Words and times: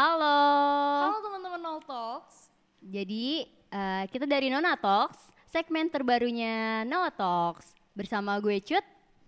Halo. 0.00 0.40
Halo 1.12 1.20
teman-teman 1.20 1.60
Nol 1.60 1.80
Talks. 1.84 2.48
Jadi 2.80 3.44
eh, 3.68 4.04
kita 4.08 4.24
dari 4.24 4.48
Nona 4.48 4.72
Talks, 4.72 5.28
segmen 5.44 5.92
terbarunya 5.92 6.88
Nona 6.88 7.12
Talks 7.12 7.76
bersama 7.92 8.40
gue 8.40 8.64
Cut. 8.64 8.80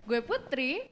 Gue 0.08 0.24
Putri. 0.24 0.88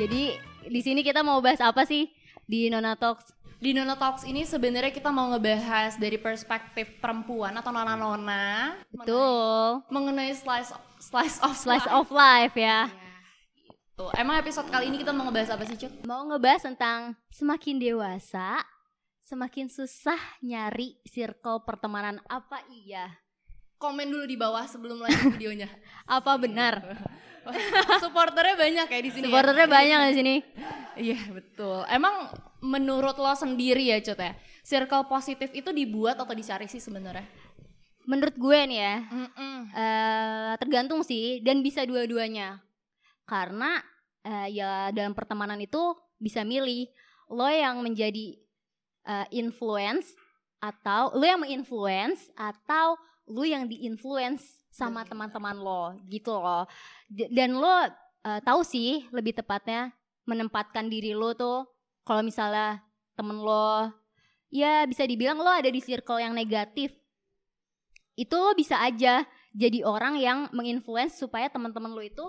Jadi 0.00 0.40
di 0.72 0.80
sini 0.80 1.04
kita 1.04 1.20
mau 1.20 1.44
bahas 1.44 1.60
apa 1.60 1.84
sih 1.84 2.08
di 2.48 2.72
Nona 2.72 2.96
Talks? 2.96 3.35
Di 3.56 3.72
Nona 3.72 3.96
Talks 3.96 4.28
ini 4.28 4.44
sebenarnya 4.44 4.92
kita 4.92 5.08
mau 5.08 5.32
ngebahas 5.32 5.96
dari 5.96 6.20
perspektif 6.20 7.00
perempuan 7.00 7.56
atau 7.56 7.72
nona-nona 7.72 8.76
Betul. 8.92 9.80
mengenai 9.88 10.36
slice 10.36 10.76
slice 11.00 11.40
of 11.40 11.56
Slice 11.56 11.88
life. 11.88 11.96
of 11.96 12.06
life 12.12 12.52
ya. 12.54 12.92
Tuh, 13.96 14.12
emang 14.12 14.36
episode 14.36 14.68
kali 14.68 14.92
ini 14.92 15.00
kita 15.00 15.16
mau 15.16 15.24
ngebahas 15.24 15.56
apa 15.56 15.64
sih, 15.64 15.72
Cut? 15.72 16.04
Mau 16.04 16.28
ngebahas 16.28 16.68
tentang 16.68 17.16
semakin 17.32 17.80
dewasa, 17.80 18.60
semakin 19.24 19.72
susah 19.72 20.20
nyari 20.44 21.00
circle 21.08 21.64
pertemanan 21.64 22.20
apa 22.28 22.60
iya? 22.68 23.08
Komen 23.80 24.12
dulu 24.12 24.28
di 24.28 24.36
bawah 24.36 24.68
sebelum 24.68 25.00
lanjut 25.00 25.32
videonya. 25.40 25.72
Apa 26.04 26.36
benar? 26.36 26.84
Supporternya 28.04 28.52
banyak 28.52 28.84
ya 28.84 29.00
di 29.00 29.08
sini. 29.08 29.24
ya? 29.24 29.32
Supporternya 29.32 29.68
banyak 29.68 29.98
di 30.04 30.14
sini. 30.14 30.34
Iya 30.96 31.20
betul. 31.32 31.88
Emang 31.88 32.28
menurut 32.66 33.14
lo 33.14 33.30
sendiri 33.38 33.94
ya 33.94 34.02
Cut 34.02 34.18
ya, 34.18 34.34
circle 34.66 35.06
positif 35.06 35.54
itu 35.54 35.70
dibuat 35.70 36.18
atau 36.18 36.34
dicari 36.34 36.66
sih 36.66 36.82
sebenarnya? 36.82 37.24
Menurut 38.06 38.34
gue 38.34 38.58
nih 38.70 38.78
ya, 38.82 38.96
Mm-mm. 39.06 39.56
eh 39.74 40.52
tergantung 40.58 41.02
sih 41.06 41.42
dan 41.42 41.62
bisa 41.62 41.82
dua-duanya. 41.86 42.62
Karena 43.26 43.82
eh, 44.22 44.58
ya 44.58 44.90
dalam 44.90 45.14
pertemanan 45.14 45.58
itu 45.62 45.94
bisa 46.18 46.42
milih 46.46 46.86
lo 47.30 47.46
yang 47.50 47.82
menjadi 47.82 48.38
eh, 49.06 49.26
influence 49.34 50.14
atau 50.62 51.14
lo 51.14 51.22
yang 51.26 51.42
menginfluence 51.42 52.30
atau 52.38 52.94
lo 53.26 53.42
yang 53.42 53.66
diinfluence 53.66 54.62
sama 54.70 55.02
teman-teman 55.02 55.58
lo 55.58 55.98
gitu 56.06 56.30
loh. 56.30 56.66
D- 57.10 57.30
Dan 57.30 57.58
lo 57.58 57.90
eh, 58.22 58.40
tahu 58.46 58.62
sih 58.62 59.06
lebih 59.10 59.34
tepatnya 59.34 59.90
menempatkan 60.26 60.86
diri 60.86 61.14
lo 61.14 61.34
tuh 61.34 61.75
kalau 62.06 62.22
misalnya 62.22 62.80
temen 63.12 63.36
lo 63.36 63.90
ya 64.48 64.86
bisa 64.86 65.02
dibilang 65.02 65.36
lo 65.36 65.50
ada 65.50 65.66
di 65.66 65.82
circle 65.82 66.22
yang 66.22 66.32
negatif 66.32 66.94
itu 68.14 68.32
lo 68.32 68.54
bisa 68.54 68.80
aja 68.80 69.26
jadi 69.52 69.84
orang 69.84 70.16
yang 70.16 70.38
menginfluence 70.50 71.18
supaya 71.18 71.50
teman-teman 71.50 71.90
lo 71.90 72.00
itu 72.00 72.24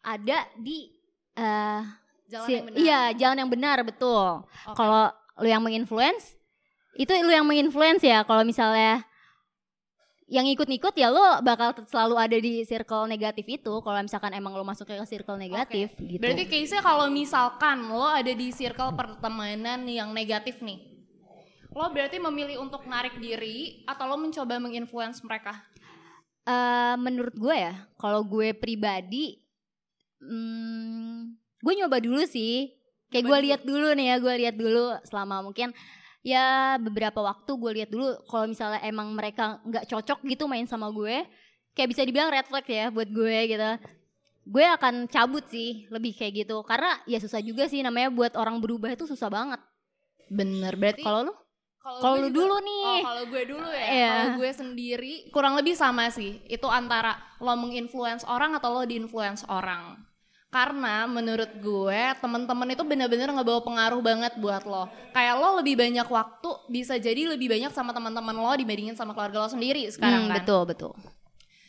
ada 0.00 0.48
di 0.56 0.90
eh 1.34 1.82
Jalan 2.28 2.44
si- 2.44 2.54
yang 2.54 2.66
benar. 2.66 2.78
iya 2.78 3.00
jalan 3.14 3.36
yang 3.38 3.50
benar 3.50 3.78
betul 3.82 4.42
Oke. 4.66 4.74
kalau 4.74 5.08
lo 5.38 5.46
yang 5.46 5.62
menginfluence 5.62 6.34
itu 6.92 7.08
lo 7.14 7.30
yang 7.30 7.46
menginfluence 7.46 8.02
ya 8.02 8.26
kalau 8.26 8.42
misalnya 8.42 9.06
yang 10.28 10.44
ikut-ikut 10.44 10.92
ya 10.92 11.08
lo 11.08 11.40
bakal 11.40 11.72
selalu 11.88 12.14
ada 12.20 12.36
di 12.36 12.60
circle 12.68 13.08
negatif 13.08 13.48
itu 13.48 13.74
kalau 13.80 13.96
misalkan 14.04 14.36
emang 14.36 14.52
lo 14.52 14.60
masuknya 14.60 15.00
ke 15.00 15.16
circle 15.16 15.40
negatif 15.40 15.96
gitu 15.96 16.20
Berarti 16.20 16.44
case-nya 16.44 16.84
kalau 16.84 17.08
misalkan 17.08 17.88
lo 17.88 18.04
ada 18.04 18.28
di 18.28 18.52
circle 18.52 18.92
pertemanan 18.92 19.88
yang 19.88 20.12
negatif 20.12 20.60
nih. 20.60 20.84
Lo 21.72 21.88
berarti 21.88 22.20
memilih 22.20 22.60
untuk 22.60 22.84
narik 22.84 23.16
diri 23.16 23.84
atau 23.88 24.04
lo 24.04 24.20
mencoba 24.20 24.60
menginfluence 24.60 25.24
mereka? 25.24 25.64
Eh, 26.48 26.96
menurut 26.96 27.36
gue 27.36 27.56
ya, 27.56 27.88
kalau 28.00 28.24
gue 28.24 28.56
pribadi, 28.56 29.36
hmm, 30.20 31.36
gue 31.60 31.72
nyoba 31.76 32.00
dulu 32.00 32.24
sih. 32.24 32.72
Kayak 33.08 33.24
gue 33.24 33.38
lihat 33.48 33.62
dulu 33.64 33.92
nih 33.96 34.12
ya, 34.12 34.16
gue 34.20 34.34
lihat 34.44 34.56
dulu 34.56 34.92
selama 35.08 35.40
mungkin 35.40 35.72
ya 36.20 36.76
beberapa 36.76 37.20
waktu 37.20 37.50
gue 37.50 37.72
lihat 37.82 37.90
dulu. 37.90 38.18
Kalau 38.26 38.46
misalnya 38.46 38.80
emang 38.82 39.12
mereka 39.12 39.58
nggak 39.64 39.86
cocok 39.86 40.18
gitu 40.24 40.44
main 40.46 40.66
sama 40.66 40.90
gue, 40.90 41.24
kayak 41.72 41.88
bisa 41.90 42.02
dibilang 42.02 42.30
red 42.30 42.46
flag 42.46 42.66
ya 42.66 42.90
buat 42.90 43.08
gue 43.08 43.38
gitu. 43.48 43.70
Gue 44.48 44.64
akan 44.64 45.04
cabut 45.06 45.44
sih, 45.46 45.84
lebih 45.92 46.16
kayak 46.16 46.44
gitu. 46.44 46.64
Karena 46.64 46.96
ya 47.04 47.20
susah 47.20 47.38
juga 47.38 47.68
sih 47.68 47.84
namanya 47.84 48.08
buat 48.08 48.32
orang 48.32 48.56
berubah 48.58 48.88
itu 48.92 49.04
susah 49.04 49.28
banget. 49.28 49.60
Bener, 50.32 50.72
berarti 50.72 51.04
Kalau 51.04 51.28
lu? 51.28 51.34
kalau 51.78 52.20
lu 52.20 52.28
juga- 52.28 52.36
dulu 52.36 52.52
Oh, 52.52 52.60
nih. 52.60 53.00
kalau 53.00 53.24
gue 53.28 53.42
dulu 53.48 53.68
ya. 53.72 53.86
Iya. 53.88 54.12
Kalau 54.12 54.32
gue 54.40 54.50
sendiri 54.52 55.14
kurang 55.32 55.56
lebih 55.56 55.72
sama 55.72 56.08
sih. 56.08 56.40
Itu 56.44 56.68
antara 56.68 57.16
lo 57.40 57.56
menginfluence 57.56 58.24
orang 58.24 58.56
atau 58.56 58.72
lo 58.72 58.84
diinfluence 58.84 59.44
orang. 59.48 59.96
Karena 60.48 61.04
menurut 61.04 61.60
gue 61.60 62.00
temen-temen 62.24 62.72
itu 62.72 62.80
bener-bener 62.80 63.28
ngebawa 63.28 63.60
pengaruh 63.60 64.00
banget 64.00 64.32
buat 64.40 64.64
lo. 64.64 64.88
Kayak 65.12 65.34
lo 65.36 65.60
lebih 65.60 65.76
banyak 65.76 66.08
waktu 66.08 66.50
bisa 66.72 66.96
jadi 66.96 67.28
lebih 67.28 67.52
banyak 67.52 67.68
sama 67.70 67.92
teman-teman 67.92 68.32
lo 68.32 68.48
dibandingin 68.56 68.96
sama 68.96 69.12
keluarga 69.12 69.44
lo 69.44 69.48
sendiri 69.52 69.84
sekarang 69.92 70.24
Hmm, 70.24 70.32
kan. 70.32 70.36
betul 70.40 70.62
betul. 70.64 70.92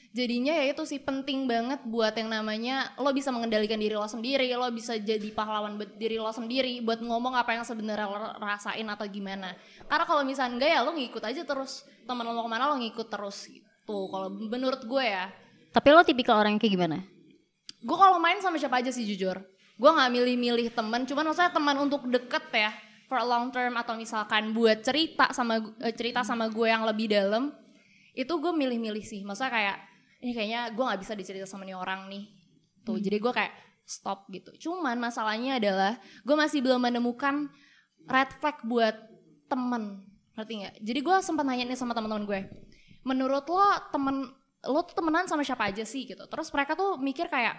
Jadinya 0.10 0.58
ya 0.58 0.74
itu 0.74 0.82
sih 0.88 0.98
penting 0.98 1.46
banget 1.46 1.86
buat 1.86 2.16
yang 2.18 2.32
namanya 2.32 2.96
lo 2.98 3.12
bisa 3.12 3.30
mengendalikan 3.30 3.78
diri 3.78 3.94
lo 3.94 4.08
sendiri, 4.08 4.50
lo 4.56 4.66
bisa 4.72 4.98
jadi 4.98 5.28
pahlawan 5.30 5.78
buat 5.78 6.00
diri 6.00 6.18
lo 6.18 6.32
sendiri 6.32 6.82
buat 6.82 6.98
ngomong 6.98 7.36
apa 7.36 7.54
yang 7.54 7.68
sebenarnya 7.68 8.08
lo 8.10 8.18
rasain 8.40 8.88
atau 8.90 9.06
gimana. 9.06 9.54
Karena 9.86 10.06
kalau 10.08 10.24
misalnya 10.24 10.56
enggak 10.56 10.70
ya 10.72 10.80
lo 10.82 10.92
ngikut 10.96 11.22
aja 11.22 11.42
terus 11.44 11.84
teman 12.08 12.26
lo 12.26 12.32
mau 12.32 12.42
ke 12.42 12.50
mana 12.50 12.72
lo 12.72 12.80
ngikut 12.80 13.06
terus 13.06 13.44
gitu. 13.44 13.68
Kalau 14.10 14.32
menurut 14.32 14.82
gue 14.82 15.04
ya, 15.04 15.30
Tapi 15.70 15.88
lo 15.94 16.02
tipikal 16.02 16.40
orang 16.40 16.58
yang 16.58 16.62
kayak 16.64 16.74
gimana? 16.74 16.98
Gue 17.80 17.98
kalau 17.98 18.20
main 18.20 18.40
sama 18.44 18.60
siapa 18.60 18.84
aja 18.84 18.92
sih 18.92 19.08
jujur. 19.08 19.40
Gue 19.80 19.92
nggak 19.96 20.12
milih-milih 20.12 20.76
teman, 20.76 21.08
cuman 21.08 21.32
maksudnya 21.32 21.56
teman 21.56 21.76
untuk 21.80 22.04
deket 22.12 22.44
ya 22.52 22.72
for 23.10 23.18
a 23.18 23.26
long 23.26 23.50
term 23.50 23.74
atau 23.80 23.98
misalkan 23.98 24.54
buat 24.54 24.86
cerita 24.86 25.34
sama 25.34 25.64
eh, 25.82 25.96
cerita 25.96 26.22
sama 26.22 26.46
gue 26.52 26.68
yang 26.70 26.86
lebih 26.86 27.10
dalam 27.10 27.50
itu 28.14 28.30
gue 28.30 28.54
milih-milih 28.54 29.02
sih. 29.02 29.26
Maksudnya 29.26 29.50
kayak 29.50 29.78
ini 30.20 30.32
kayaknya 30.36 30.62
gue 30.76 30.84
nggak 30.84 31.02
bisa 31.02 31.14
dicerita 31.16 31.48
sama 31.50 31.66
nih 31.66 31.74
orang 31.74 32.12
nih. 32.12 32.28
Tuh 32.84 33.00
jadi 33.00 33.18
gue 33.18 33.32
kayak 33.34 33.54
stop 33.88 34.30
gitu. 34.30 34.70
Cuman 34.70 35.02
masalahnya 35.02 35.58
adalah 35.58 35.98
gue 36.22 36.36
masih 36.38 36.62
belum 36.62 36.86
menemukan 36.86 37.50
red 38.06 38.30
flag 38.38 38.62
buat 38.68 38.96
temen 39.50 40.06
ngerti 40.38 40.54
nggak? 40.62 40.76
Jadi 40.86 41.00
gue 41.02 41.16
sempat 41.26 41.44
nanya 41.48 41.66
nih 41.66 41.80
sama 41.80 41.98
teman-teman 41.98 42.30
gue. 42.30 42.42
Menurut 43.08 43.48
lo 43.50 43.66
temen 43.90 44.30
lo 44.68 44.84
tuh 44.84 44.96
temenan 45.00 45.24
sama 45.30 45.46
siapa 45.46 45.72
aja 45.72 45.88
sih 45.88 46.04
gitu? 46.04 46.24
Terus 46.28 46.52
mereka 46.52 46.76
tuh 46.76 47.00
mikir 47.00 47.32
kayak 47.32 47.56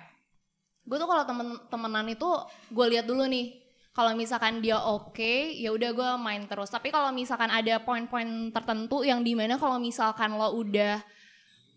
gue 0.84 0.96
tuh 0.96 1.08
kalau 1.08 1.24
temen 1.24 1.48
temenan 1.68 2.06
itu 2.12 2.28
gue 2.68 2.86
lihat 2.96 3.08
dulu 3.08 3.24
nih. 3.24 3.60
Kalau 3.90 4.14
misalkan 4.14 4.62
dia 4.62 4.78
oke 4.78 5.56
ya 5.58 5.72
udah 5.74 5.90
gue 5.92 6.10
main 6.20 6.44
terus. 6.46 6.68
Tapi 6.70 6.92
kalau 6.92 7.10
misalkan 7.10 7.48
ada 7.50 7.80
poin-poin 7.82 8.52
tertentu 8.52 9.02
yang 9.02 9.24
di 9.24 9.32
mana 9.34 9.56
kalau 9.56 9.80
misalkan 9.80 10.36
lo 10.36 10.52
udah 10.54 11.00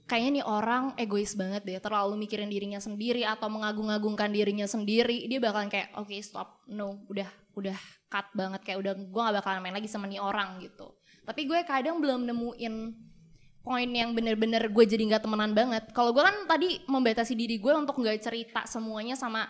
kayaknya 0.03 0.44
nih 0.44 0.45
orang 0.45 0.83
egois 1.00 1.31
banget 1.33 1.63
deh 1.63 1.79
terlalu 1.79 2.19
mikirin 2.19 2.51
dirinya 2.51 2.78
sendiri 2.78 3.23
atau 3.23 3.47
mengagung-agungkan 3.47 4.29
dirinya 4.29 4.67
sendiri 4.67 5.25
dia 5.31 5.39
bakalan 5.39 5.72
kayak 5.72 5.95
oke 5.95 6.13
stop. 6.19 6.62
No 6.69 7.07
udah 7.07 7.28
udah 7.56 7.78
cut 8.12 8.28
banget. 8.35 8.62
Kayak 8.62 8.78
udah 8.83 8.94
gue 9.00 9.22
gak 9.23 9.35
bakalan 9.41 9.59
main 9.63 9.75
lagi 9.79 9.89
sama 9.89 10.06
nih 10.06 10.19
orang 10.22 10.59
gitu. 10.62 10.94
Tapi 11.23 11.47
gue 11.47 11.59
kadang 11.63 12.03
belum 12.03 12.28
nemuin 12.28 12.75
poin 13.63 13.88
yang 13.88 14.12
bener-bener 14.12 14.68
gue 14.68 14.84
jadi 14.85 15.00
nggak 15.07 15.24
temenan 15.24 15.56
banget. 15.56 15.88
Kalau 15.96 16.12
gue 16.12 16.19
kan 16.19 16.35
tadi 16.46 16.84
membatasi 16.84 17.34
diri 17.34 17.57
gue 17.57 17.72
untuk 17.72 17.96
nggak 17.96 18.19
cerita 18.19 18.68
semuanya 18.68 19.16
sama 19.16 19.47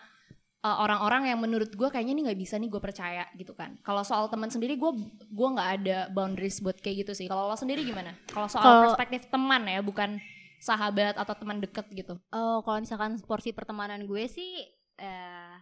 uh, 0.61 0.77
orang-orang 0.85 1.33
yang 1.33 1.39
menurut 1.41 1.73
gue 1.73 1.89
kayaknya 1.89 2.13
nih 2.13 2.23
nggak 2.29 2.39
bisa 2.39 2.55
nih 2.61 2.69
gue 2.69 2.81
percaya 2.81 3.25
gitu 3.33 3.57
kan. 3.57 3.75
Kalau 3.81 4.05
soal 4.05 4.29
teman 4.29 4.53
sendiri 4.53 4.77
gue 4.77 4.91
gue 5.27 5.47
nggak 5.57 5.69
ada 5.81 5.97
boundaries 6.13 6.61
buat 6.61 6.77
kayak 6.77 7.09
gitu 7.09 7.13
sih. 7.17 7.27
Kalau 7.27 7.49
lo 7.49 7.57
sendiri 7.57 7.81
gimana? 7.83 8.13
Kalau 8.29 8.47
soal 8.47 8.63
Kalau- 8.63 8.83
perspektif 8.93 9.27
teman 9.33 9.65
ya, 9.65 9.81
bukan 9.81 10.21
sahabat 10.63 11.19
atau 11.19 11.35
teman 11.35 11.59
deket 11.59 11.83
gitu. 11.91 12.15
Oh, 12.31 12.63
kalau 12.63 12.79
misalkan 12.79 13.19
porsi 13.27 13.51
pertemanan 13.51 14.07
gue 14.07 14.23
sih 14.31 14.63
eh 14.95 15.53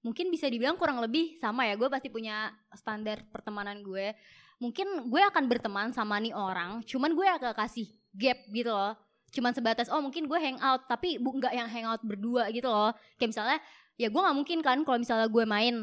mungkin 0.00 0.32
bisa 0.32 0.48
dibilang 0.48 0.78
kurang 0.78 1.02
lebih 1.02 1.40
sama 1.42 1.66
ya. 1.66 1.74
Gue 1.74 1.90
pasti 1.90 2.12
punya 2.12 2.54
standar 2.76 3.26
pertemanan 3.34 3.82
gue. 3.82 4.14
Mungkin 4.60 5.08
gue 5.08 5.22
akan 5.24 5.44
berteman 5.48 5.88
sama 5.96 6.20
nih 6.20 6.36
orang, 6.36 6.84
cuman 6.84 7.16
gue 7.16 7.26
agak 7.26 7.56
kasih 7.56 7.88
gap 8.12 8.38
gitu 8.52 8.68
loh. 8.68 8.92
Cuman 9.32 9.56
sebatas 9.56 9.88
oh 9.88 10.04
mungkin 10.04 10.28
gue 10.28 10.38
hangout, 10.38 10.84
tapi 10.84 11.16
bu 11.16 11.32
nggak 11.40 11.54
yang 11.56 11.68
hangout 11.70 12.04
berdua 12.04 12.52
gitu 12.52 12.68
loh. 12.68 12.92
Kayak 13.16 13.30
misalnya 13.32 13.58
ya 13.96 14.08
gue 14.12 14.20
nggak 14.20 14.36
mungkin 14.36 14.58
kan 14.60 14.78
kalau 14.84 14.98
misalnya 15.00 15.28
gue 15.32 15.44
main 15.48 15.74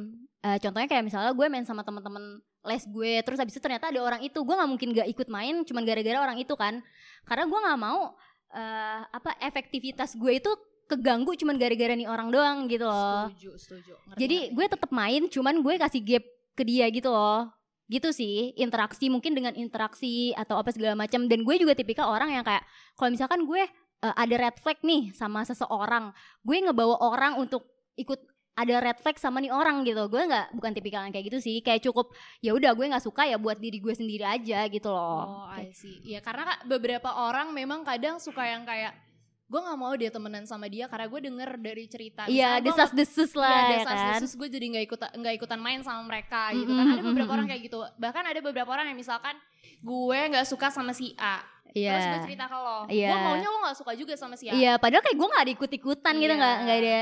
eh, 0.45 0.57
contohnya 0.62 0.88
kayak 0.89 1.06
misalnya 1.06 1.31
gue 1.33 1.47
main 1.50 1.65
sama 1.65 1.81
teman-teman 1.81 2.41
les 2.65 2.83
gue 2.83 3.21
terus 3.21 3.38
habis 3.38 3.53
itu 3.53 3.62
ternyata 3.62 3.94
ada 3.94 4.01
orang 4.01 4.21
itu 4.25 4.41
gue 4.41 4.56
nggak 4.57 4.69
mungkin 4.69 4.89
gak 4.91 5.07
ikut 5.07 5.27
main 5.31 5.62
cuman 5.63 5.85
gara-gara 5.88 6.19
orang 6.19 6.38
itu 6.41 6.51
kan 6.57 6.83
karena 7.23 7.45
gue 7.47 7.59
nggak 7.62 7.80
mau 7.80 8.18
eh, 8.57 9.01
apa 9.07 9.38
efektivitas 9.39 10.18
gue 10.18 10.41
itu 10.41 10.51
keganggu 10.88 11.35
cuman 11.35 11.56
gara-gara 11.59 11.94
nih 11.94 12.07
orang 12.07 12.31
doang 12.31 12.57
gitu 12.71 12.88
loh. 12.88 13.27
Setuju, 13.27 13.51
setuju. 13.59 13.94
Ngerti, 14.07 14.19
Jadi 14.23 14.38
ngerti. 14.39 14.56
gue 14.56 14.65
tetap 14.71 14.91
main 14.95 15.21
cuman 15.27 15.56
gue 15.59 15.73
kasih 15.75 16.01
gap 16.01 16.23
ke 16.57 16.63
dia 16.63 16.85
gitu 16.89 17.09
loh. 17.12 17.51
Gitu 17.87 18.11
sih 18.11 18.51
interaksi 18.59 19.07
mungkin 19.07 19.31
dengan 19.31 19.55
interaksi 19.55 20.35
atau 20.35 20.59
apa 20.59 20.71
segala 20.75 20.93
macam. 20.95 21.25
Dan 21.25 21.47
gue 21.47 21.55
juga 21.59 21.73
tipikal 21.73 22.11
orang 22.11 22.35
yang 22.35 22.43
kayak 22.43 22.63
kalau 22.99 23.09
misalkan 23.11 23.47
gue 23.47 23.63
uh, 24.03 24.15
ada 24.15 24.35
red 24.35 24.55
flag 24.59 24.79
nih 24.83 25.15
sama 25.15 25.43
seseorang 25.47 26.11
gue 26.43 26.57
ngebawa 26.63 26.99
orang 26.99 27.39
untuk 27.39 27.65
ikut 27.97 28.19
ada 28.57 28.81
red 28.81 28.97
flag 28.97 29.21
sama 29.21 29.37
nih 29.37 29.53
orang 29.53 29.85
gitu. 29.85 30.09
Gue 30.09 30.25
nggak 30.25 30.57
bukan 30.57 30.71
tipikal 30.73 31.05
yang 31.05 31.13
kayak 31.13 31.29
gitu 31.29 31.39
sih. 31.39 31.61
Kayak 31.61 31.85
cukup 31.85 32.11
ya 32.41 32.57
udah 32.57 32.73
gue 32.73 32.85
nggak 32.89 33.05
suka 33.05 33.29
ya 33.29 33.37
buat 33.37 33.61
diri 33.61 33.77
gue 33.77 33.93
sendiri 33.93 34.25
aja 34.25 34.65
gitu 34.65 34.89
loh. 34.89 35.45
Oh, 35.45 35.49
I 35.53 35.69
see. 35.77 36.01
Ya 36.01 36.19
karena 36.25 36.57
beberapa 36.65 37.13
orang 37.13 37.53
memang 37.53 37.85
kadang 37.85 38.17
suka 38.17 38.41
yang 38.49 38.65
kayak 38.65 39.06
gue 39.47 39.59
nggak 39.59 39.77
mau 39.77 39.94
dia 39.94 40.09
temenan 40.09 40.44
sama 40.44 40.67
dia 40.67 40.85
karena 40.85 41.07
gue 41.07 41.19
denger 41.23 41.49
dari 41.57 41.83
cerita. 41.85 42.27
iya 42.27 42.59
desas 42.59 42.91
desus 42.91 43.31
Iya, 43.31 43.39
lah 43.39 43.51
ya 43.53 43.67
desas 43.73 43.95
kan 43.97 44.11
desus 44.13 44.33
gue 44.33 44.47
jadi 44.49 44.65
nggak 44.67 44.85
ikut 44.85 44.99
nggak 45.15 45.33
ikutan 45.35 45.55
main 45.57 45.79
sama 45.81 46.03
mereka 46.03 46.51
gitu 46.51 46.67
Mm-mm, 46.67 46.75
kan 46.77 46.85
ada 46.89 47.01
beberapa 47.01 47.15
mm-mm, 47.23 47.33
orang 47.33 47.47
kayak 47.47 47.61
gitu 47.63 47.79
bahkan 47.95 48.23
ada 48.23 48.39
beberapa 48.41 48.69
orang 48.69 48.85
yang 48.88 48.97
misalkan 48.97 49.35
gue 49.79 50.19
nggak 50.27 50.44
suka 50.44 50.67
sama 50.67 50.91
si 50.91 51.15
A 51.15 51.39
iya 51.69 51.95
terus 51.95 52.05
gue 52.09 52.21
cerita 52.27 52.44
ke 52.45 52.55
lo 52.55 52.79
Iya. 52.88 53.07
gue 53.07 53.19
maunya 53.23 53.47
lo 53.47 53.57
nggak 53.61 53.77
suka 53.77 53.91
juga 53.94 54.13
sama 54.13 54.35
si 54.35 54.45
A 54.45 54.53
iya 54.53 54.75
padahal 54.75 54.99
kayak 55.01 55.15
gue 55.15 55.27
nggak 55.27 55.41
ada 55.41 55.53
ikut 55.53 55.71
ikutan 55.73 56.13
gitu 56.13 56.27
Iya. 56.27 56.35
nggak 56.35 56.55
nggak 56.59 56.77
ada 56.77 56.97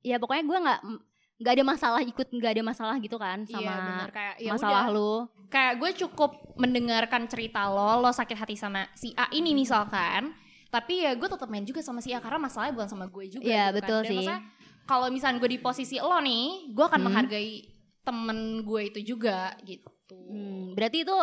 ya 0.00 0.16
pokoknya 0.16 0.44
gue 0.44 0.58
nggak 0.60 0.80
nggak 1.40 1.52
ada 1.52 1.64
masalah 1.64 2.00
ikut 2.02 2.26
nggak 2.30 2.52
ada 2.52 2.62
masalah 2.62 2.96
gitu 2.98 3.16
kan 3.16 3.38
Iya, 3.42 3.54
sama 3.56 3.72
bener 3.82 4.10
kayak 4.10 4.34
ya 4.38 4.50
masalah 4.52 4.84
udah. 4.84 4.94
lu 4.94 5.12
kayak 5.48 5.74
gue 5.74 5.90
cukup 5.98 6.30
mendengarkan 6.54 7.26
cerita 7.26 7.66
lo 7.66 7.98
lo 7.98 8.10
sakit 8.10 8.36
hati 8.36 8.54
sama 8.54 8.86
si 8.92 9.10
A 9.12 9.26
ini 9.32 9.50
misalkan 9.52 10.36
tapi 10.70 11.02
ya 11.02 11.12
gue 11.12 11.26
tetap 11.26 11.46
main 11.46 11.62
juga 11.62 11.80
sama 11.80 11.98
si 11.98 12.10
A 12.10 12.18
karena 12.18 12.38
masalahnya 12.38 12.72
bukan 12.72 12.88
sama 12.88 13.04
gue 13.04 13.24
juga 13.28 13.42
Iya, 13.42 13.64
gitu 13.66 13.72
kan. 13.72 13.76
betul 13.76 14.00
Dan 14.00 14.10
sih. 14.12 14.26
kalau 14.84 15.06
misalnya 15.06 15.38
gue 15.38 15.50
di 15.50 15.60
posisi 15.60 15.96
lo 15.98 16.16
nih 16.16 16.46
gue 16.70 16.84
akan 16.84 16.96
Hmm. 16.96 17.06
menghargai 17.06 17.50
temen 18.00 18.38
gue 18.60 18.80
itu 18.86 19.00
juga 19.08 19.38
gitu 19.62 19.90
Hmm, 20.10 20.72
berarti 20.72 21.04
itu 21.04 21.14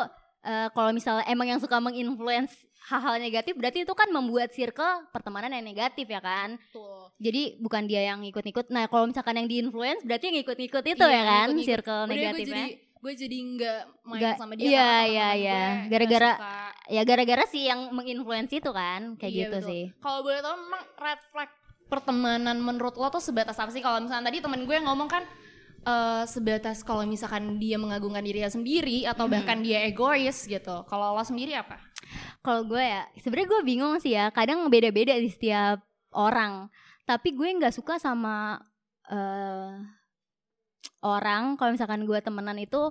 eh, 0.42 0.68
kalau 0.70 0.92
misalnya 0.92 1.24
emang 1.26 1.44
yang 1.46 1.60
suka 1.60 1.76
menginfluence 1.78 2.56
hal-hal 2.86 3.18
negatif 3.18 3.52
berarti 3.54 3.84
itu 3.84 3.92
kan 3.92 4.08
membuat 4.08 4.48
circle 4.50 4.88
pertemanan 5.10 5.52
yang 5.52 5.66
negatif 5.66 6.08
ya 6.08 6.20
kan 6.20 6.56
Betul. 6.58 7.12
jadi 7.18 7.44
bukan 7.58 7.84
dia 7.84 8.02
yang 8.06 8.24
ikut-ikut 8.24 8.68
nah 8.70 8.86
kalau 8.86 9.04
misalkan 9.06 9.36
yang 9.36 9.48
diinfluence 9.50 10.02
berarti 10.02 10.26
yang 10.26 10.40
ikut-ikut 10.40 10.84
itu 10.86 11.02
Iya, 11.02 11.12
ya 11.14 11.24
kan 11.26 11.48
ngikut-ngikut. 11.52 11.68
circle 11.68 12.00
Udah 12.00 12.08
gue 12.08 12.16
negatifnya 12.18 12.48
jadi 12.64 12.87
gue 12.98 13.14
jadi 13.14 13.38
nggak 13.38 13.80
main 14.04 14.20
Nggak- 14.20 14.38
sama 14.38 14.54
dia 14.54 14.66
iya, 14.66 14.92
iya, 15.04 15.28
iya. 15.34 15.62
Gara-gara- 15.86 16.40
ya 16.88 17.02
gara-gara 17.02 17.44
sih 17.46 17.64
yang 17.64 17.90
menginfluence 17.90 18.52
itu 18.52 18.70
kan 18.70 19.16
kayak 19.16 19.32
Iya, 19.32 19.42
gitu 19.44 19.58
betul. 19.58 19.70
sih 19.70 19.84
Kalau 19.98 20.20
boleh 20.22 20.40
tahu 20.40 20.56
memang 20.58 20.84
red 20.96 21.22
flag 21.28 21.50
pertemanan 21.88 22.58
menurut 22.58 22.94
lo 22.94 23.08
tuh 23.08 23.20
sebatas 23.20 23.56
apa 23.56 23.70
sih? 23.70 23.80
Kalau 23.80 23.98
misalnya 23.98 24.28
tadi 24.28 24.40
temen 24.40 24.64
gue 24.64 24.78
ngomong 24.78 25.08
kan 25.08 25.24
eh, 25.80 26.24
sebatas 26.26 26.82
kalau 26.82 27.02
misalkan 27.04 27.56
dia 27.58 27.76
mengagungkan 27.76 28.20
dirinya 28.20 28.50
sendiri 28.50 29.04
atau 29.04 29.24
Hmm. 29.24 29.34
bahkan 29.34 29.60
dia 29.60 29.84
egois 29.84 30.44
gitu. 30.44 30.84
Kalau 30.84 31.12
lo 31.12 31.24
sendiri 31.24 31.54
apa? 31.54 31.80
kalau 32.40 32.64
gue 32.66 32.80
ya 32.80 33.04
sebenarnya 33.18 33.48
gue 33.50 33.62
bingung 33.66 33.96
sih 33.98 34.14
ya 34.14 34.30
kadang 34.30 34.64
beda-beda 34.66 35.12
di 35.14 35.28
setiap 35.28 35.84
orang 36.10 36.72
tapi 37.04 37.32
gue 37.32 37.44
nggak 37.44 37.74
suka 37.74 37.98
sama 37.98 38.56
eh 39.06 39.72
orang 41.02 41.56
kalau 41.56 41.74
misalkan 41.74 42.04
gue 42.04 42.20
temenan 42.20 42.58
itu 42.58 42.90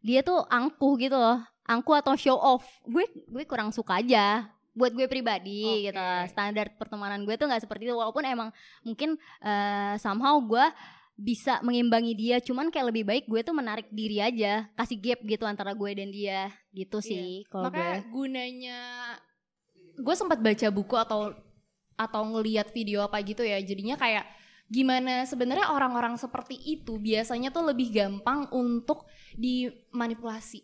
dia 0.00 0.20
tuh 0.20 0.44
angkuh 0.48 0.98
gitu 1.00 1.16
loh. 1.16 1.40
Angkuh 1.64 1.96
atau 1.96 2.12
show 2.14 2.36
off. 2.36 2.64
Gue 2.84 3.08
gue 3.08 3.44
kurang 3.48 3.72
suka 3.72 3.98
aja 3.98 4.50
buat 4.74 4.90
gue 4.90 5.06
pribadi 5.06 5.62
Oke. 5.64 5.86
gitu 5.86 6.02
standar 6.34 6.66
pertemanan 6.74 7.22
gue 7.22 7.38
tuh 7.38 7.46
nggak 7.46 7.62
seperti 7.62 7.88
itu. 7.88 7.94
Walaupun 7.94 8.26
emang 8.26 8.50
mungkin 8.82 9.16
eh 9.40 9.94
somehow 9.96 10.36
gue 10.42 10.66
bisa 11.14 11.62
mengimbangi 11.62 12.12
dia. 12.12 12.36
Cuman 12.42 12.68
kayak 12.68 12.90
lebih 12.92 13.04
baik 13.06 13.24
gue 13.30 13.40
tuh 13.40 13.54
menarik 13.54 13.86
diri 13.94 14.18
aja. 14.20 14.66
Kasih 14.74 14.98
gap 15.00 15.22
gitu 15.24 15.46
antara 15.46 15.72
gue 15.72 15.90
dan 15.94 16.10
dia. 16.10 16.50
Gitu 16.74 16.98
Iya. 17.00 17.06
sih 17.06 17.28
kalau 17.48 17.70
gue. 17.70 17.90
gunanya 18.12 18.80
gue 19.94 20.14
sempat 20.18 20.42
baca 20.42 20.66
buku 20.74 20.96
atau 20.98 21.30
atau 21.94 22.22
ngeliat 22.26 22.74
video 22.74 23.06
apa 23.06 23.22
gitu 23.22 23.40
ya. 23.40 23.62
Jadinya 23.62 23.94
kayak 23.94 24.26
gimana 24.66 25.22
sebenarnya 25.22 25.68
orang-orang 25.68 26.16
seperti 26.16 26.56
itu 26.56 26.96
biasanya 26.96 27.48
tuh 27.48 27.64
lebih 27.64 27.90
gampang 27.90 28.48
untuk 28.50 29.04
dimanipulasi. 29.34 30.60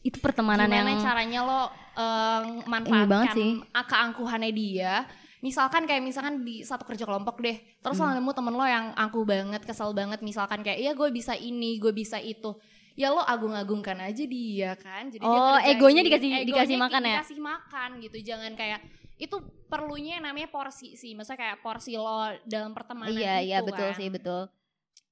itu 0.00 0.18
pertemanan 0.18 0.66
gimana 0.66 0.90
yang 0.90 1.00
caranya 1.00 1.40
lo 1.42 1.62
eh, 1.92 2.42
banget 2.62 2.66
manfaatkan 2.66 3.34
sih. 3.34 3.50
keangkuhannya 3.84 4.52
dia 4.52 4.94
misalkan 5.40 5.84
kayak 5.84 6.00
misalkan 6.00 6.40
di 6.40 6.60
satu 6.60 6.84
kerja 6.84 7.02
kelompok 7.02 7.40
deh 7.40 7.56
terus 7.78 7.96
Hmm. 7.96 8.06
lo 8.06 8.20
nemu 8.20 8.30
temen 8.30 8.52
lo 8.52 8.62
yang 8.62 8.92
angkuh 8.94 9.24
banget 9.24 9.64
kesel 9.64 9.90
banget 9.90 10.20
misalkan 10.20 10.60
kayak 10.60 10.78
iya 10.78 10.92
gue 10.92 11.08
bisa 11.08 11.32
ini 11.32 11.76
gue 11.76 11.90
bisa 11.90 12.16
itu 12.16 12.60
ya 12.92 13.08
lo 13.08 13.20
agung-agungkan 13.20 13.96
aja 13.98 14.20
dia 14.22 14.76
kan 14.76 15.08
jadi 15.08 15.18
dia 15.18 15.32
Oh, 15.32 15.56
ngerjain. 15.56 15.72
egonya 15.72 16.02
dikasih- 16.02 16.32
Egonya 16.34 16.46
dikasih 16.46 16.76
makan 16.78 17.02
ya? 17.02 17.16
dikasih 17.16 17.40
makan 17.40 17.88
gitu 17.98 18.16
jangan 18.22 18.52
kayak 18.52 18.80
itu 19.20 19.36
perlunya 19.68 20.16
yang 20.18 20.24
namanya 20.26 20.48
porsi 20.48 20.96
sih. 20.96 21.12
Maksudnya 21.12 21.36
kayak 21.38 21.58
porsi 21.60 21.94
lo 21.94 22.24
dalam 22.42 22.72
pertemanan 22.72 23.12
iya 23.12 23.38
iya 23.38 23.58
itu 23.60 23.68
betul 23.68 23.88
kan. 23.92 23.98
sih 24.00 24.08
betul. 24.08 24.40